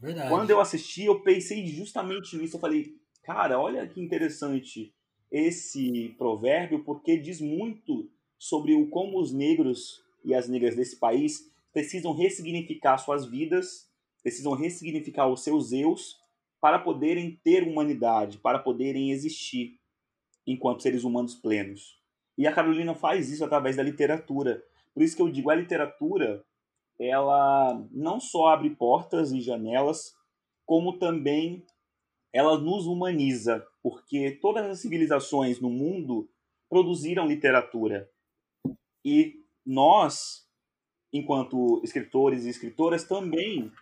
[0.00, 0.30] Verdade.
[0.30, 2.56] Quando eu assisti, eu pensei justamente nisso.
[2.56, 4.94] Eu falei, cara, olha que interessante
[5.30, 11.50] esse provérbio, porque diz muito sobre o como os negros e as negras desse país
[11.72, 13.88] precisam ressignificar suas vidas,
[14.22, 16.18] precisam ressignificar os seus eus
[16.60, 19.78] para poderem ter humanidade, para poderem existir
[20.46, 22.00] enquanto seres humanos plenos.
[22.36, 24.62] E a Carolina faz isso através da literatura.
[24.92, 26.44] Por isso que eu digo, a literatura,
[27.00, 30.14] ela não só abre portas e janelas,
[30.66, 31.64] como também
[32.30, 36.28] ela nos humaniza, porque todas as civilizações no mundo
[36.68, 38.08] produziram literatura.
[39.02, 40.46] E nós,
[41.10, 43.72] enquanto escritores e escritoras, também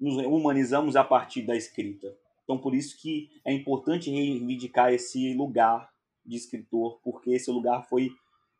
[0.00, 2.16] nos humanizamos a partir da escrita.
[2.42, 5.90] Então, por isso que é importante reivindicar esse lugar
[6.24, 8.10] de escritor, porque esse lugar foi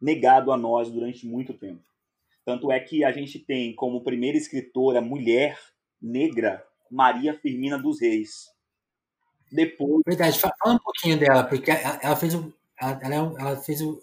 [0.01, 1.83] negado a nós durante muito tempo.
[2.45, 5.59] Tanto é que a gente tem como primeira escritora mulher
[6.01, 8.51] negra Maria Firmina dos Reis.
[9.51, 10.03] Depois.
[10.07, 12.53] Verdade, fala um pouquinho dela, porque ela fez o.
[12.81, 13.01] Ela,
[13.39, 14.03] ela fez o.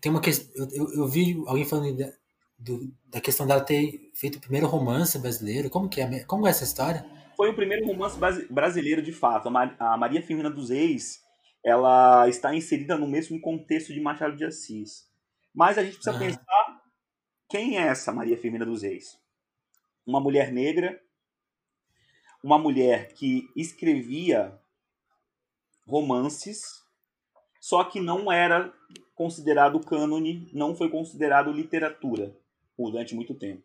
[0.00, 0.68] Tem uma questão.
[0.72, 2.12] Eu, eu vi alguém falando da,
[2.58, 5.68] do, da questão dela ter feito o primeiro romance brasileiro.
[5.68, 6.24] Como que é?
[6.24, 7.04] Como é essa história?
[7.36, 8.18] Foi o primeiro romance
[8.50, 9.48] brasileiro de fato.
[9.78, 11.22] A Maria Firmina dos Reis
[11.64, 15.08] ela está inserida no mesmo contexto de Machado de Assis.
[15.54, 16.71] Mas a gente precisa pensar
[17.52, 19.20] quem é essa Maria Firmina dos Reis?
[20.06, 20.98] Uma mulher negra,
[22.42, 24.58] uma mulher que escrevia
[25.86, 26.82] romances,
[27.60, 28.72] só que não era
[29.14, 32.34] considerado cânone, não foi considerado literatura
[32.78, 33.62] durante muito tempo.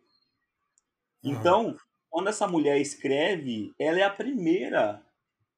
[1.24, 1.74] Então,
[2.10, 5.02] quando essa mulher escreve, ela é a primeira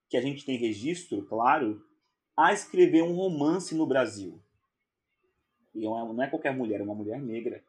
[0.08, 1.84] que a gente tem registro, claro,
[2.36, 4.40] a escrever um romance no Brasil.
[5.74, 7.68] E não é qualquer mulher, é uma mulher negra.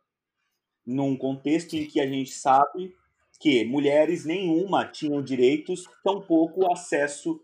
[0.86, 2.96] Num contexto em que a gente sabe
[3.40, 7.42] que mulheres nenhuma tinham direitos, tampouco acesso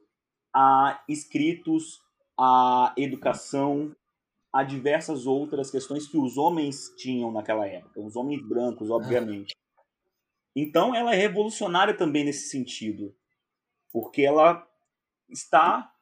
[0.53, 2.01] a escritos,
[2.37, 3.95] a educação,
[4.53, 9.55] a diversas outras questões que os homens tinham naquela época, os homens brancos, obviamente.
[10.55, 13.15] Então ela é revolucionária também nesse sentido,
[13.91, 14.67] porque ela
[15.29, 15.93] está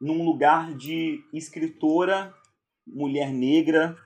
[0.00, 2.34] num lugar de escritora
[2.86, 3.96] mulher negra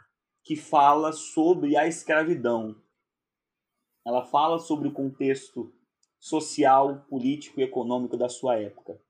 [0.45, 2.75] que fala sobre a escravidão.
[4.07, 5.73] Ela fala sobre o contexto
[6.19, 9.01] social, político e econômico da sua época.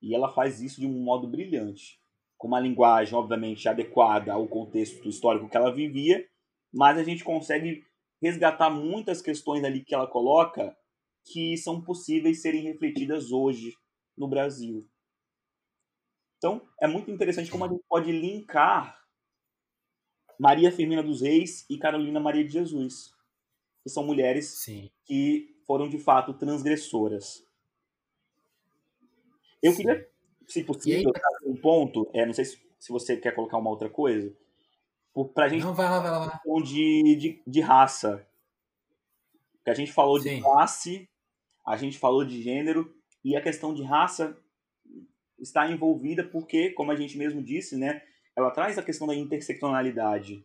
[0.00, 2.00] E ela faz isso de um modo brilhante,
[2.36, 6.28] com uma linguagem, obviamente, adequada ao contexto histórico que ela vivia,
[6.72, 7.84] mas a gente consegue
[8.20, 10.76] resgatar muitas questões ali que ela coloca
[11.24, 13.74] que são possíveis serem refletidas hoje
[14.16, 14.88] no Brasil.
[16.38, 19.01] Então, é muito interessante como a gente pode linkar
[20.38, 23.12] Maria Firmina dos Reis e Carolina Maria de Jesus,
[23.82, 24.90] que são mulheres Sim.
[25.04, 27.46] que foram de fato transgressoras.
[29.62, 29.78] Eu Sim.
[29.78, 30.08] queria,
[30.46, 31.12] se possível,
[31.44, 34.34] um ponto, é, não sei se, se você quer colocar uma outra coisa,
[35.34, 36.62] para a gente não, vai lá, vai lá, vai lá.
[36.62, 38.26] De, de, de raça.
[39.64, 40.36] Que a gente falou Sim.
[40.36, 41.08] de classe,
[41.64, 42.92] a gente falou de gênero,
[43.24, 44.36] e a questão de raça
[45.38, 48.02] está envolvida porque, como a gente mesmo disse, né,
[48.36, 50.44] ela traz a questão da interseccionalidade.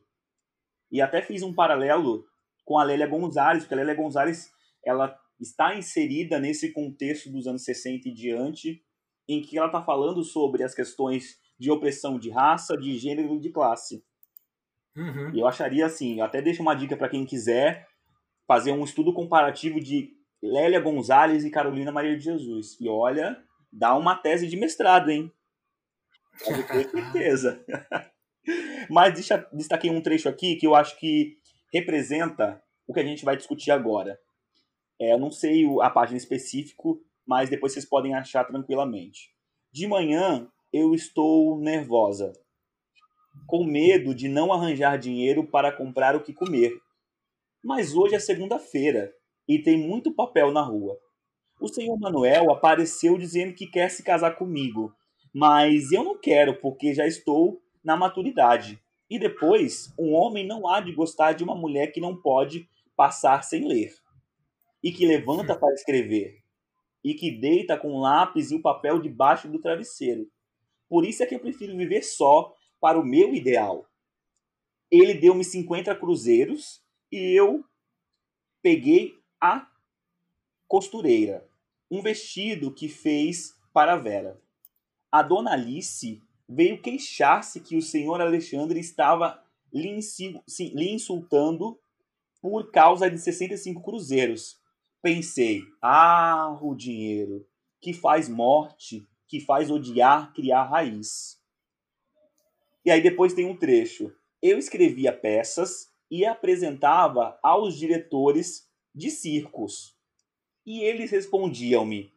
[0.92, 2.26] E até fiz um paralelo
[2.66, 4.52] com a Lélia Gonzalez, porque a Lélia Gonzalez
[4.86, 8.84] ela está inserida nesse contexto dos anos 60 e diante,
[9.28, 13.40] em que ela está falando sobre as questões de opressão de raça, de gênero e
[13.40, 14.04] de classe.
[14.96, 15.32] Uhum.
[15.34, 17.88] E eu acharia assim, eu até deixo uma dica para quem quiser
[18.48, 22.80] fazer um estudo comparativo de Lélia Gonzalez e Carolina Maria de Jesus.
[22.80, 23.38] E olha,
[23.72, 25.32] dá uma tese de mestrado, hein?
[26.44, 27.66] Pode ter certeza.
[28.90, 31.38] Mas deixa, destaquei um trecho aqui que eu acho que
[31.74, 34.18] representa o que a gente vai discutir agora.
[35.00, 39.30] É, eu não sei a página específico, mas depois vocês podem achar tranquilamente.
[39.72, 42.32] De manhã eu estou nervosa,
[43.46, 46.72] com medo de não arranjar dinheiro para comprar o que comer.
[47.64, 49.14] Mas hoje é segunda-feira
[49.48, 50.98] e tem muito papel na rua.
[51.60, 54.94] O senhor Manuel apareceu dizendo que quer se casar comigo,
[55.34, 58.82] mas eu não quero porque já estou na maturidade.
[59.10, 63.44] E depois, um homem não há de gostar de uma mulher que não pode passar
[63.44, 63.94] sem ler,
[64.84, 66.42] e que levanta para escrever,
[67.04, 70.30] e que deita com o lápis e o papel debaixo do travesseiro.
[70.90, 73.86] Por isso é que eu prefiro viver só para o meu ideal,
[74.90, 77.64] Ele deu-me 50 cruzeiros e eu
[78.62, 79.68] peguei a
[80.68, 81.48] costureira,
[81.90, 84.42] um vestido que fez para a Vera.
[85.12, 89.42] A dona Alice veio queixar-se que o senhor Alexandre estava
[89.74, 90.00] lhe,
[90.74, 91.80] lhe insultando
[92.42, 94.60] por causa de 65 cruzeiros.
[95.02, 97.48] Pensei, ah, o dinheiro,
[97.80, 101.42] que faz morte, que faz odiar, criar raiz.
[102.84, 104.14] E aí depois tem um trecho.
[104.42, 109.96] Eu escrevia peças e apresentava aos diretores de circos.
[110.66, 112.14] E eles respondiam-me: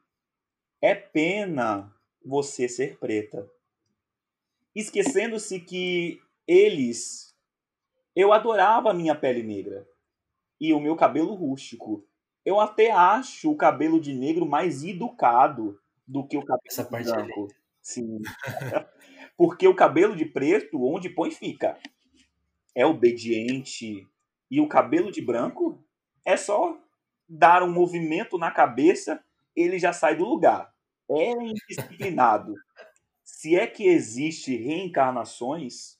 [0.80, 1.93] É pena
[2.25, 3.51] você ser preta.
[4.75, 7.35] Esquecendo-se que eles.
[8.14, 9.87] Eu adorava a minha pele negra
[10.61, 12.05] e o meu cabelo rústico.
[12.45, 16.91] Eu até acho o cabelo de negro mais educado do que o cabelo Essa de
[16.91, 17.49] parte é branco.
[17.81, 18.18] Sim.
[19.37, 21.79] Porque o cabelo de preto, onde põe, fica.
[22.75, 24.07] É obediente.
[24.51, 25.83] E o cabelo de branco
[26.25, 26.79] é só
[27.29, 29.23] dar um movimento na cabeça,
[29.55, 30.75] ele já sai do lugar.
[31.11, 32.54] É indisciplinado.
[33.24, 35.98] Se é que existe reencarnações,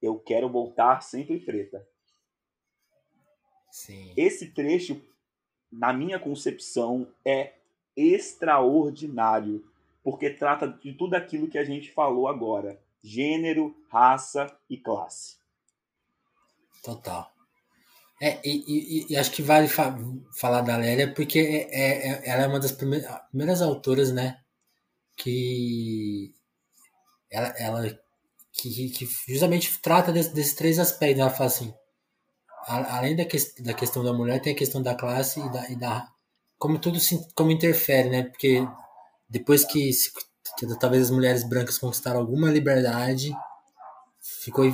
[0.00, 1.86] eu quero voltar sempre preta.
[3.70, 4.12] Sim.
[4.16, 5.00] Esse trecho,
[5.70, 7.52] na minha concepção, é
[7.96, 9.68] extraordinário,
[10.02, 15.36] porque trata de tudo aquilo que a gente falou agora: gênero, raça e classe.
[16.82, 17.30] Total.
[18.20, 19.94] É, e, e, e acho que vale fa
[20.38, 24.40] falar da Lélia porque é, é, é ela é uma das primeiras, primeiras autoras, né?
[25.16, 26.34] Que
[27.30, 27.98] ela, ela
[28.52, 31.20] que, que justamente trata desse, desses três aspectos.
[31.20, 31.74] Ela fala assim:
[32.66, 35.76] além da, que, da questão da mulher, tem a questão da classe e da, e
[35.76, 36.08] da
[36.58, 38.22] como tudo se, como interfere, né?
[38.24, 38.66] Porque
[39.28, 40.10] depois que, se,
[40.58, 43.32] que talvez as mulheres brancas conquistaram alguma liberdade,
[44.42, 44.64] ficou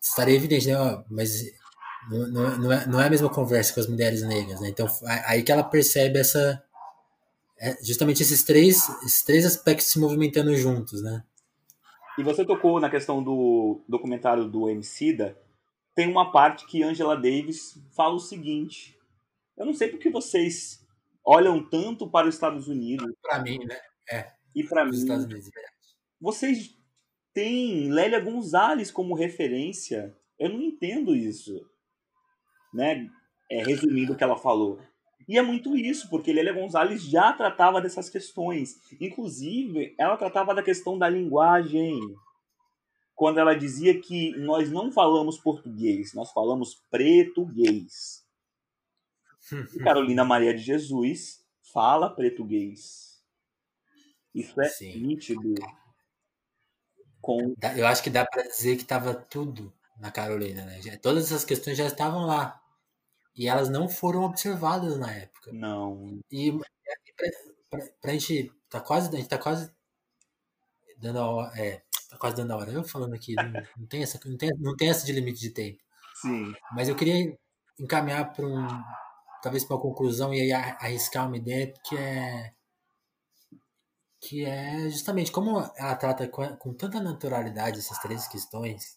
[0.00, 1.04] estaria evidente, né?
[1.10, 1.42] Mas
[2.10, 4.68] não, não, é, não é a mesma conversa com as mulheres negras, né?
[4.68, 4.88] Então
[5.26, 6.62] aí que ela percebe essa
[7.62, 11.22] é, justamente esses três esses três aspectos se movimentando juntos, né?
[12.18, 15.38] E você tocou na questão do documentário do Emicida,
[15.94, 18.98] tem uma parte que Angela Davis fala o seguinte:
[19.56, 20.84] eu não sei porque vocês
[21.24, 23.06] olham tanto para os Estados Unidos.
[23.22, 23.78] Para mim, né?
[24.10, 24.32] É.
[24.54, 24.90] E para mim.
[24.90, 25.64] Estados Unidos, é.
[26.20, 26.76] Vocês
[27.32, 30.16] têm Lélia Gonzalez como referência.
[30.38, 31.64] Eu não entendo isso.
[32.74, 33.08] Né?
[33.50, 34.80] É, resumindo o que ela falou.
[35.28, 38.80] E é muito isso, porque Lélia Gonzalez já tratava dessas questões.
[39.00, 41.98] Inclusive, ela tratava da questão da linguagem.
[43.14, 48.24] Quando ela dizia que nós não falamos português, nós falamos pretuguês.
[49.74, 53.22] E Carolina Maria de Jesus fala português.
[54.34, 54.98] Isso é Sim.
[54.98, 55.54] nítido.
[57.20, 57.54] Com...
[57.76, 60.80] Eu acho que dá para dizer que estava tudo na Carolina, né?
[61.00, 62.61] Todas essas questões já estavam lá.
[63.34, 65.52] E elas não foram observadas na época.
[65.52, 66.20] Não.
[66.30, 67.30] E pra,
[67.70, 68.52] pra, pra gente.
[68.68, 69.08] Tá quase.
[69.08, 69.70] A gente tá quase
[70.98, 71.60] dando a hora.
[71.60, 72.70] É, tá quase dando a hora.
[72.70, 73.44] Eu falando aqui, não,
[73.76, 75.82] não, tem essa, não, tem, não tem essa de limite de tempo.
[76.20, 76.52] Sim.
[76.72, 77.36] Mas eu queria
[77.78, 78.68] encaminhar para um,
[79.42, 82.52] talvez para uma conclusão e aí arriscar uma ideia que é
[84.20, 88.96] que é justamente como ela trata com, com tanta naturalidade essas três questões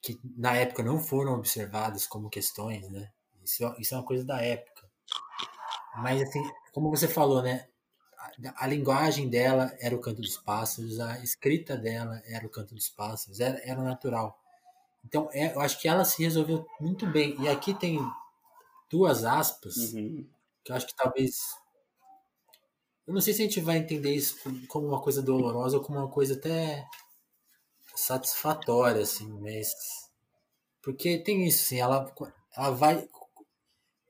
[0.00, 3.10] que na época não foram observadas como questões, né?
[3.44, 4.88] Isso, isso é uma coisa da época.
[5.96, 6.42] Mas assim,
[6.72, 7.66] como você falou, né?
[8.18, 12.74] A, a linguagem dela era o canto dos pássaros, a escrita dela era o canto
[12.74, 14.38] dos pássaros, era, era natural.
[15.04, 17.40] Então, é, eu acho que ela se resolveu muito bem.
[17.40, 17.98] E aqui tem
[18.90, 20.26] duas aspas, uhum.
[20.64, 21.38] que eu acho que talvez.
[23.06, 24.36] Eu não sei se a gente vai entender isso
[24.66, 26.84] como uma coisa dolorosa ou como uma coisa até
[27.96, 29.74] satisfatória, assim, mas.
[30.82, 32.12] Porque tem isso, assim, ela,
[32.56, 33.08] ela vai.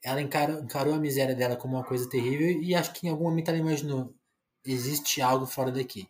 [0.03, 3.24] Ela encarou, encarou a miséria dela como uma coisa terrível e acho que em algum
[3.24, 4.14] momento ela imaginou:
[4.64, 6.09] existe algo fora daqui.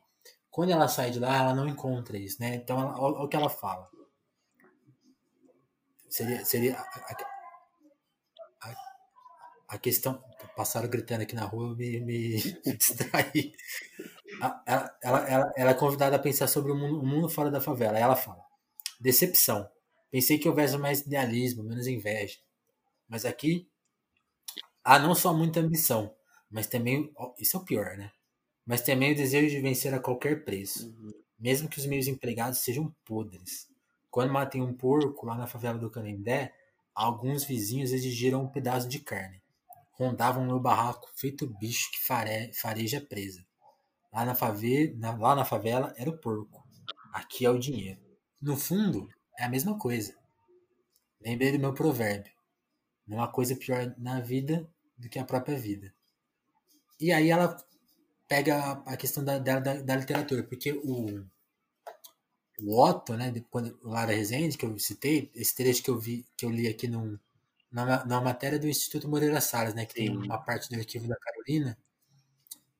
[0.51, 2.57] Quando ela sai de lá, ela não encontra isso, né?
[2.57, 3.89] Então, ela, olha o que ela fala.
[6.09, 6.83] Seria, seria
[9.69, 10.23] a questão.
[10.55, 12.37] Passaram gritando aqui na rua, me, me
[12.77, 13.53] distraí.
[14.41, 17.61] Ela, ela, ela, ela, é convidada a pensar sobre o mundo, o mundo fora da
[17.61, 17.99] favela.
[17.99, 18.43] Ela fala:
[19.01, 19.69] decepção.
[20.11, 22.39] Pensei que houvesse mais idealismo, menos inveja.
[23.09, 23.69] Mas aqui
[24.85, 26.15] há não só muita ambição,
[26.51, 27.13] mas também.
[27.39, 28.11] Isso é o pior, né?
[28.65, 30.89] Mas também o desejo de vencer a qualquer preço.
[30.89, 31.13] Uhum.
[31.39, 33.69] Mesmo que os meus empregados sejam podres.
[34.11, 36.53] Quando matem um porco lá na favela do Canindé,
[36.95, 39.41] alguns vizinhos exigiram um pedaço de carne
[39.99, 43.45] rondavam meu barraco, feito bicho que fare, fareja presa.
[44.13, 46.65] Lá na, favela, lá na favela era o porco.
[47.13, 48.01] Aqui é o dinheiro.
[48.41, 50.15] No fundo, é a mesma coisa.
[51.21, 52.33] lembrei do meu provérbio.
[53.07, 55.95] Não há coisa pior na vida do que a própria vida.
[57.01, 57.57] E aí ela
[58.29, 61.25] pega a questão da, da, da literatura, porque o,
[62.61, 66.27] o Otto, né, quando, o Lara Rezende, que eu citei, esse trecho que eu vi,
[66.37, 67.19] que eu li aqui num,
[67.71, 70.07] na, na matéria do Instituto Moreira Salles, né, que Sim.
[70.07, 71.77] tem uma parte do arquivo da Carolina,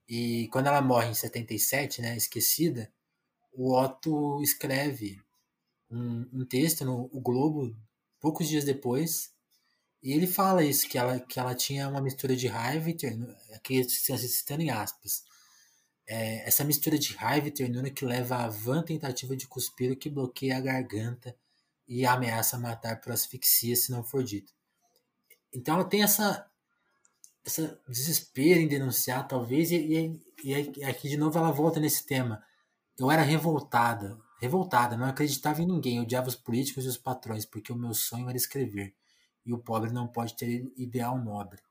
[0.09, 2.91] e quando ela morre em 77, né, esquecida,
[3.53, 5.21] o Otto escreve
[5.91, 7.77] um, um texto no o Globo
[8.21, 9.33] poucos dias depois,
[10.03, 13.37] e ele fala isso, que ela, que ela tinha uma mistura de raiva e ternura,
[13.55, 15.25] aqui citando em aspas,
[16.07, 20.09] é, essa mistura de raiva e ternura que leva à vã tentativa de cuspir que
[20.09, 21.37] bloqueia a garganta
[21.89, 24.53] e ameaça matar por asfixia se não for dito.
[25.57, 26.47] Então ela tem essa,
[27.43, 32.45] essa desespero em denunciar, talvez, e, e, e aqui de novo ela volta nesse tema.
[32.99, 37.73] Eu era revoltada, revoltada, não acreditava em ninguém, odiava os políticos e os patrões, porque
[37.73, 38.95] o meu sonho era escrever,
[39.47, 41.63] e o pobre não pode ter ideal nobre.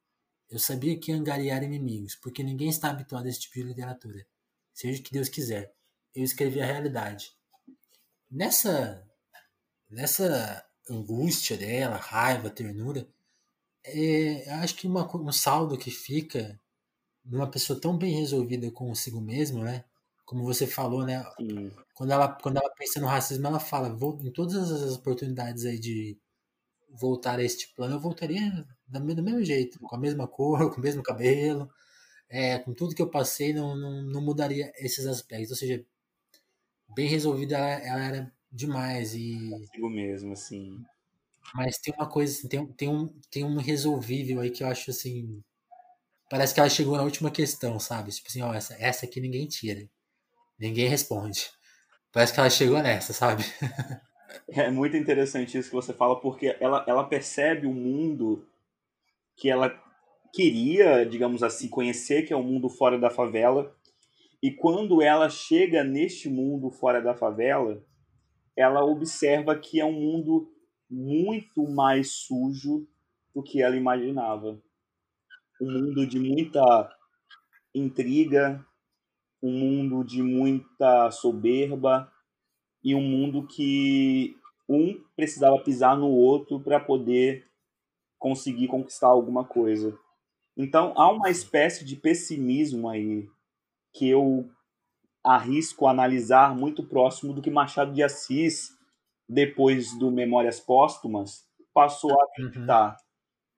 [0.49, 4.25] Eu sabia que ia angariar inimigos, porque ninguém está habituado a esse tipo de literatura.
[4.73, 5.73] Seja o que Deus quiser.
[6.13, 7.33] Eu escrevi a realidade.
[8.29, 9.07] Nessa,
[9.89, 13.07] nessa angústia dela, raiva, ternura,
[13.87, 16.59] é, acho que uma, um saldo que fica
[17.23, 19.85] numa pessoa tão bem resolvida consigo mesma, né?
[20.25, 21.23] Como você falou, né?
[21.93, 25.79] Quando ela, quando ela pensa no racismo, ela fala, vou, em todas as oportunidades aí
[25.79, 26.17] de
[26.89, 30.83] voltar a este plano, eu voltaria do mesmo jeito, com a mesma cor, com o
[30.83, 31.69] mesmo cabelo,
[32.29, 35.51] é, com tudo que eu passei, não, não, não mudaria esses aspectos.
[35.51, 35.85] Ou seja,
[36.95, 40.83] bem resolvida ela, ela era demais e consigo mesmo assim
[41.55, 44.91] mas tem uma coisa assim, tem, tem um tem um resolvível aí que eu acho
[44.91, 45.41] assim
[46.29, 48.11] parece que ela chegou na última questão sabe?
[48.11, 49.89] Tipo assim ó essa essa aqui ninguém tira
[50.59, 51.49] ninguém responde.
[52.11, 53.43] Parece que ela chegou nessa sabe?
[54.49, 58.45] É muito interessante isso que você fala porque ela ela percebe o mundo
[59.37, 59.69] que ela
[60.33, 63.73] queria, digamos assim, conhecer, que é o mundo fora da favela.
[64.43, 67.81] E quando ela chega neste mundo fora da favela,
[68.55, 70.51] ela observa que é um mundo
[70.89, 72.87] muito mais sujo
[73.33, 74.59] do que ela imaginava.
[75.61, 76.91] Um mundo de muita
[77.73, 78.65] intriga,
[79.41, 82.11] um mundo de muita soberba
[82.83, 87.47] e um mundo que um precisava pisar no outro para poder
[88.17, 89.97] conseguir conquistar alguma coisa.
[90.57, 93.29] Então há uma espécie de pessimismo aí
[93.93, 94.49] que eu
[95.23, 98.74] arrisco analisar muito próximo do que Machado de Assis,
[99.27, 102.21] depois do Memórias Póstumas, passou a uhum.
[102.23, 102.95] acreditar uhum.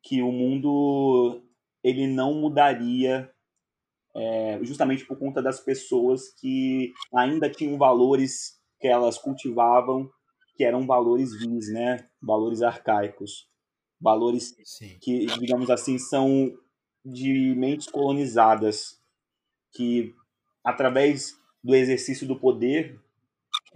[0.03, 1.43] que o mundo
[1.83, 3.31] ele não mudaria
[4.15, 10.09] é, justamente por conta das pessoas que ainda tinham valores que elas cultivavam
[10.57, 12.09] que eram valores vis, né?
[12.19, 13.47] Valores arcaicos,
[14.01, 14.97] valores Sim.
[14.99, 16.51] que, digamos assim, são
[17.05, 18.99] de mentes colonizadas
[19.71, 20.13] que,
[20.63, 22.99] através do exercício do poder,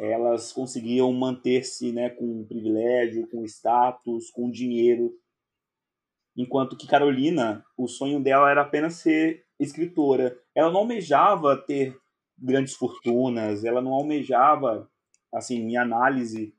[0.01, 5.13] elas conseguiam manter-se né, com privilégio, com status, com dinheiro.
[6.35, 10.35] Enquanto que Carolina, o sonho dela era apenas ser escritora.
[10.55, 11.95] Ela não almejava ter
[12.35, 14.89] grandes fortunas, ela não almejava,
[15.31, 16.55] assim, minha análise,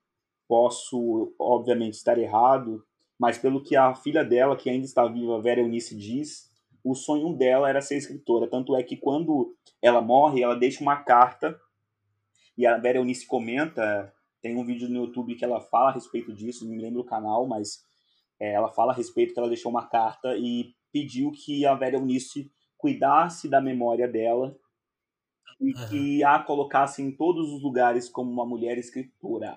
[0.46, 2.84] posso obviamente estar errado,
[3.18, 6.48] mas pelo que a filha dela, que ainda está viva, Vera Eunice, diz,
[6.84, 8.48] o sonho dela era ser escritora.
[8.48, 11.58] Tanto é que quando ela morre, ela deixa uma carta
[12.56, 14.12] e a Vera Eunice comenta.
[14.40, 17.06] Tem um vídeo no YouTube que ela fala a respeito disso, não me lembro o
[17.06, 17.84] canal, mas
[18.40, 21.96] é, ela fala a respeito que ela deixou uma carta e pediu que a Vera
[21.96, 24.56] Eunice cuidasse da memória dela
[25.60, 25.88] e uhum.
[25.88, 29.56] que a colocasse em todos os lugares como uma mulher escritora.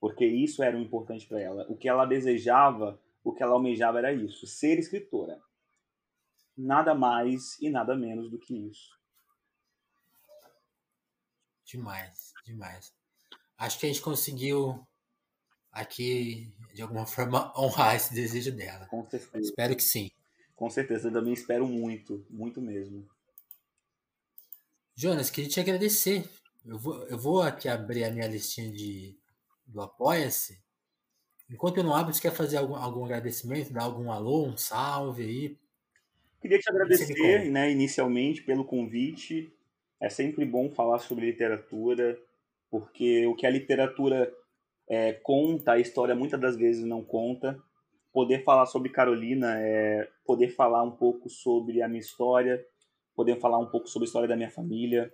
[0.00, 1.66] Porque isso era o importante para ela.
[1.68, 5.40] O que ela desejava o que ela almejava era isso: ser escritora.
[6.56, 8.97] Nada mais e nada menos do que isso.
[11.68, 12.92] Demais, demais.
[13.56, 14.82] Acho que a gente conseguiu
[15.70, 18.86] aqui, de alguma forma, honrar esse desejo dela.
[18.86, 19.38] Com certeza.
[19.38, 20.10] Espero que sim.
[20.56, 23.08] Com certeza, eu também espero muito, muito mesmo.
[24.96, 26.28] Jonas, queria te agradecer.
[26.64, 29.16] Eu vou, eu vou aqui abrir a minha listinha de,
[29.66, 30.58] do Apoia-se
[31.50, 35.22] Enquanto eu não abro, você quer fazer algum, algum agradecimento, dar algum alô, um salve
[35.22, 35.58] aí?
[36.40, 39.50] Queria te agradecer, né, inicialmente, pelo convite.
[40.00, 42.18] É sempre bom falar sobre literatura,
[42.70, 44.32] porque o que a literatura
[44.88, 47.60] é, conta, a história muitas das vezes não conta.
[48.12, 52.64] Poder falar sobre Carolina é poder falar um pouco sobre a minha história,
[53.14, 55.12] poder falar um pouco sobre a história da minha família,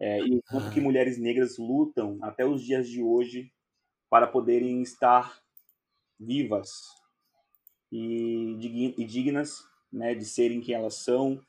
[0.00, 0.70] é, e o quanto ah.
[0.70, 3.52] que mulheres negras lutam até os dias de hoje
[4.08, 5.40] para poderem estar
[6.18, 6.70] vivas
[7.90, 8.56] e,
[9.06, 11.40] dignas né, de serem quem elas são,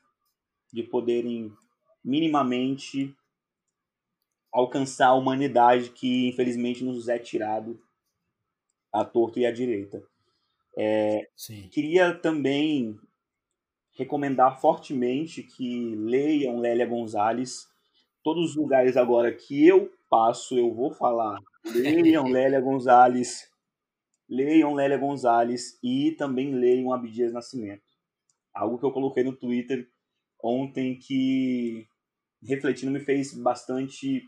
[0.72, 1.52] de poderem
[2.04, 3.14] minimamente
[4.52, 7.80] alcançar a humanidade que infelizmente nos é tirado
[8.92, 10.02] à torta e à direita.
[10.76, 11.28] É,
[11.70, 12.98] queria também
[13.92, 17.68] recomendar fortemente que leiam Lélia Gonzalez.
[18.22, 21.38] Todos os lugares agora que eu passo, eu vou falar.
[21.64, 23.50] Leiam Lélia Gonzalez.
[24.28, 27.82] Leiam Lélia Gonzalez e também leiam Abdias Nascimento.
[28.54, 29.88] Algo que eu coloquei no Twitter
[30.42, 31.86] ontem que,
[32.42, 34.22] refletindo, me fez bastante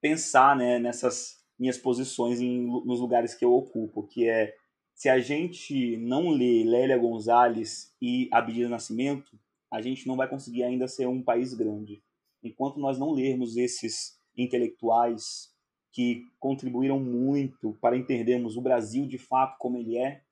[0.00, 4.54] pensar né, nessas minhas posições em, nos lugares que eu ocupo, que é
[4.94, 9.38] se a gente não lê Lélia Gonzalez e Abdias Nascimento,
[9.70, 12.02] a gente não vai conseguir ainda ser um país grande.
[12.42, 15.54] Enquanto nós não lermos esses intelectuais
[15.92, 20.22] que contribuíram muito para entendermos o Brasil de fato como ele é,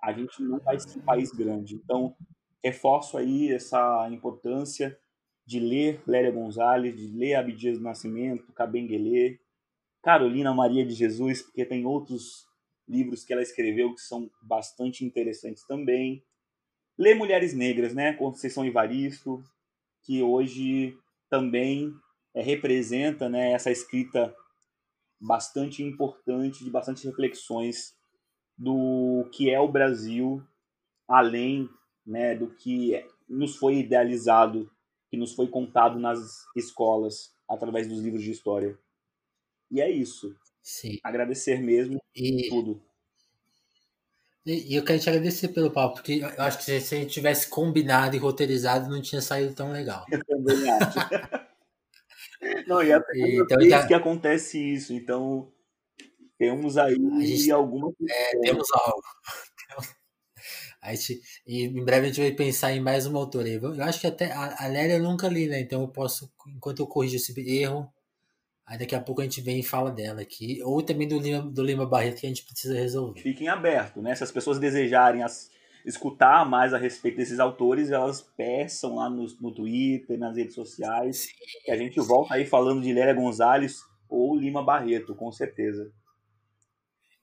[0.00, 1.76] a gente não vai ser um país grande.
[1.76, 2.16] Então,
[2.62, 4.98] reforço aí essa importância
[5.52, 9.38] de ler Lélia Gonzalez, de ler Abdias do Nascimento, Cabenguele,
[10.02, 12.46] Carolina Maria de Jesus, porque tem outros
[12.88, 16.24] livros que ela escreveu que são bastante interessantes também.
[16.98, 18.14] Lê Mulheres Negras, né?
[18.14, 19.44] Conceição Evaristo,
[20.02, 20.96] que hoje
[21.28, 21.94] também
[22.34, 24.34] é, representa né, essa escrita
[25.20, 27.94] bastante importante, de bastante reflexões
[28.56, 30.42] do que é o Brasil,
[31.06, 31.68] além
[32.06, 34.70] né, do que nos foi idealizado,
[35.12, 38.78] que nos foi contado nas escolas, através dos livros de história.
[39.70, 40.34] E é isso.
[40.62, 40.98] Sim.
[41.04, 42.82] Agradecer mesmo e, tudo.
[44.46, 47.46] E eu quero te agradecer pelo papo, porque eu acho que se a gente tivesse
[47.50, 50.06] combinado e roteirizado, não tinha saído tão legal.
[50.10, 50.98] Eu também acho.
[52.66, 53.86] não, e é a primeira então, vez já...
[53.86, 55.52] que acontece isso, então
[56.38, 59.02] temos aí gente, alguma é, temos algo.
[60.82, 63.48] A gente, e em breve a gente vai pensar em mais uma autora.
[63.48, 65.60] Eu acho que até a, a Lélia eu nunca li, né?
[65.60, 67.88] Então eu posso, enquanto eu corrijo esse erro,
[68.66, 70.62] Aí daqui a pouco a gente vem e fala dela aqui.
[70.62, 73.20] Ou também do Lima, do Lima Barreto que a gente precisa resolver.
[73.20, 74.14] Fiquem abertos, né?
[74.14, 75.50] Se as pessoas desejarem as,
[75.84, 81.18] escutar mais a respeito desses autores, elas peçam lá no, no Twitter, nas redes sociais.
[81.18, 81.32] Sim.
[81.66, 85.90] E a gente volta aí falando de Lélia Gonzalez ou Lima Barreto, com certeza.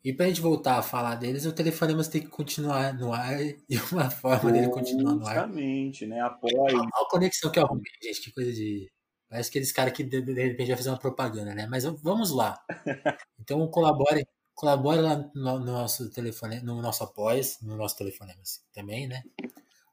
[0.04, 3.60] E pra gente voltar a falar deles, o Telefonemas tem que continuar no ar e
[3.92, 5.36] uma forma dele continuar no ar.
[5.36, 6.22] Justamente, né?
[6.22, 6.74] Apoie.
[6.74, 8.90] A, a conexão que eu arrumei, gente, que coisa de
[9.30, 11.68] Parece aqueles caras que de, repente vai fazer uma propaganda, né?
[11.68, 12.60] Mas vamos lá.
[13.40, 18.34] Então colabore, colabore lá no, no nosso telefone, no nosso apoia no nosso telefone
[18.72, 19.24] também, né?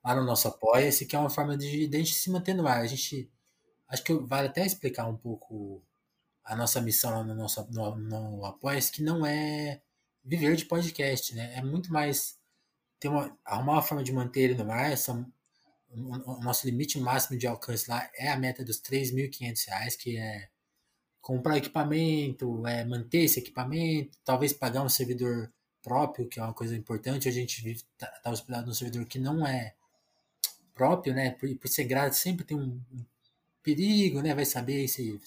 [0.04, 2.66] Lá no nosso apoia-se, que é uma forma de, de a gente se manter no
[2.66, 2.80] ar.
[2.80, 3.30] A gente
[3.88, 5.82] acho que vale até explicar um pouco
[6.44, 9.80] a nossa missão no nosso no, no apoia-se, que não é
[10.26, 11.54] viver de podcast, né?
[11.56, 12.36] É muito mais
[12.98, 15.24] ter uma, arrumar uma forma de manter ele no ar, são
[15.88, 20.48] o nosso limite máximo de alcance lá é a meta dos R$ 3.500, que é
[21.22, 25.50] comprar equipamento, é manter esse equipamento, talvez pagar um servidor
[25.82, 27.28] próprio, que é uma coisa importante.
[27.28, 29.74] A gente vive tá, tá hospedado num servidor que não é
[30.74, 31.30] próprio, né?
[31.30, 33.04] Por, por ser grátis sempre tem um, um
[33.62, 34.34] perigo, né?
[34.34, 35.20] Vai saber se, o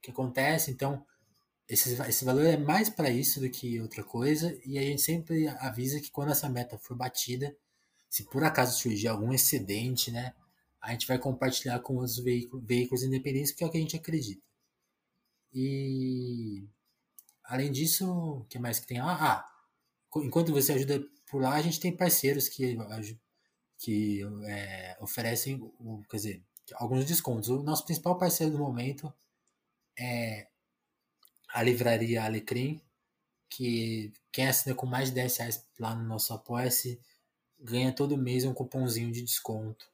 [0.00, 0.70] que acontece.
[0.70, 1.04] Então,
[1.68, 4.58] esse, esse valor é mais para isso do que outra coisa.
[4.64, 7.54] E a gente sempre avisa que quando essa meta for batida,
[8.08, 10.34] se por acaso surgir algum excedente, né,
[10.80, 13.96] a gente vai compartilhar com os veículos, veículos independentes, porque é o que a gente
[13.96, 14.42] acredita.
[15.52, 16.66] E
[17.44, 19.16] além disso, o que mais que tem lá?
[19.20, 19.50] Ah,
[20.16, 22.76] enquanto você ajuda por lá, a gente tem parceiros que,
[23.78, 25.60] que é, oferecem,
[26.08, 27.50] quer dizer, alguns descontos.
[27.50, 29.12] O nosso principal parceiro do momento
[29.98, 30.48] é
[31.48, 32.80] a livraria Alecrim,
[33.48, 37.00] que quem assina com mais de 10 reais lá no nosso apoia-se
[37.58, 39.90] ganha todo mês um cupomzinho de desconto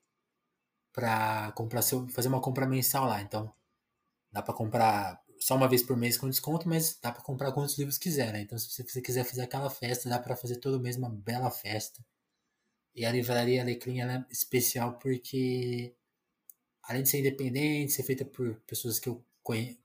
[0.92, 3.20] para comprar seu, fazer uma compra mensal lá.
[3.22, 3.52] Então,
[4.30, 7.76] dá para comprar só uma vez por mês com desconto, mas dá para comprar quantos
[7.78, 8.40] livros quiser, né?
[8.40, 12.04] Então, se você quiser fazer aquela festa, dá para fazer todo mês uma bela festa.
[12.94, 15.94] E a livraria Alecrim é especial porque
[16.82, 19.24] além de ser independente, ser feita por pessoas que eu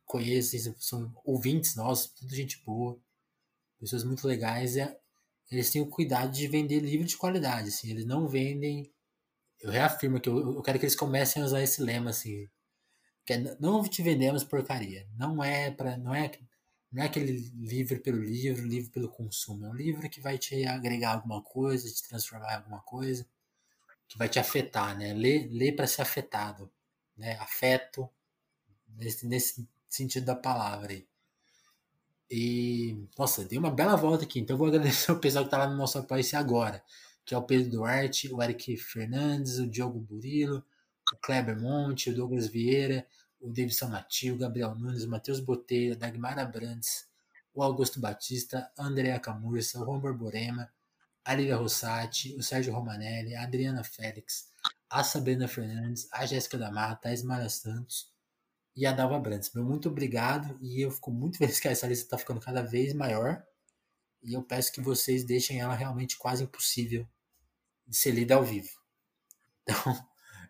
[0.05, 2.99] conheço, são ouvintes nossos, tudo gente boa,
[3.79, 4.75] pessoas muito legais,
[5.51, 8.91] eles têm o cuidado de vender livro de qualidade, assim, eles não vendem.
[9.59, 12.47] Eu reafirmo que eu, eu quero que eles comecem a usar esse lema, assim,
[13.25, 15.07] que é, não te vendemos porcaria.
[15.17, 16.31] Não é para, não é,
[16.91, 19.65] não é aquele livro pelo livro, livro pelo consumo.
[19.65, 23.27] É um livro que vai te agregar alguma coisa, te transformar em alguma coisa,
[24.07, 25.13] que vai te afetar, né?
[25.13, 26.71] Lê, lê para ser afetado,
[27.17, 27.37] né?
[27.39, 28.09] Afeto
[28.97, 31.07] nesse, nesse sentido da palavra aí.
[32.31, 34.39] E, nossa, dei uma bela volta aqui.
[34.39, 36.83] Então, vou agradecer o pessoal que tá lá no nosso apoio agora,
[37.25, 40.63] que é o Pedro Duarte, o Eric Fernandes, o Diogo Burilo,
[41.11, 43.05] o Kleber Monte, o Douglas Vieira,
[43.41, 47.07] o Davidson Matil, o Gabriel Nunes, o Matheus Boteira, Dagmar Abrantes,
[47.53, 50.71] o Augusto Batista, Andréa Camurça, o Juan Borborema,
[51.25, 54.49] a Lívia Rossati, o Sérgio Romanelli, a Adriana Félix,
[54.89, 58.11] a Sabrina Fernandes, a Jéssica da Mata, a Ismara Santos
[58.75, 59.51] e a Dalva Brandes.
[59.53, 62.93] Meu muito obrigado e eu fico muito feliz que essa lista está ficando cada vez
[62.93, 63.43] maior
[64.23, 67.07] e eu peço que vocês deixem ela realmente quase impossível
[67.87, 68.69] de ser lida ao vivo.
[69.69, 69.93] Então,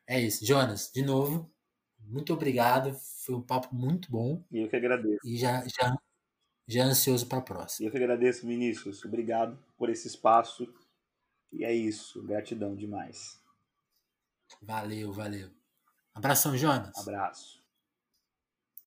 [0.08, 0.46] é isso.
[0.46, 1.52] Jonas, de novo,
[2.00, 2.94] muito obrigado.
[3.26, 4.42] Foi um papo muito bom.
[4.50, 5.20] E eu que agradeço.
[5.26, 5.94] E já, já,
[6.66, 7.84] já ansioso para a próxima.
[7.84, 9.04] E eu que agradeço, Vinícius.
[9.04, 10.74] Obrigado por esse espaço.
[11.52, 12.24] E é isso.
[12.24, 13.40] Gratidão demais.
[14.62, 15.50] Valeu, valeu.
[16.14, 16.98] Abração, Jonas.
[16.98, 17.59] Abraço.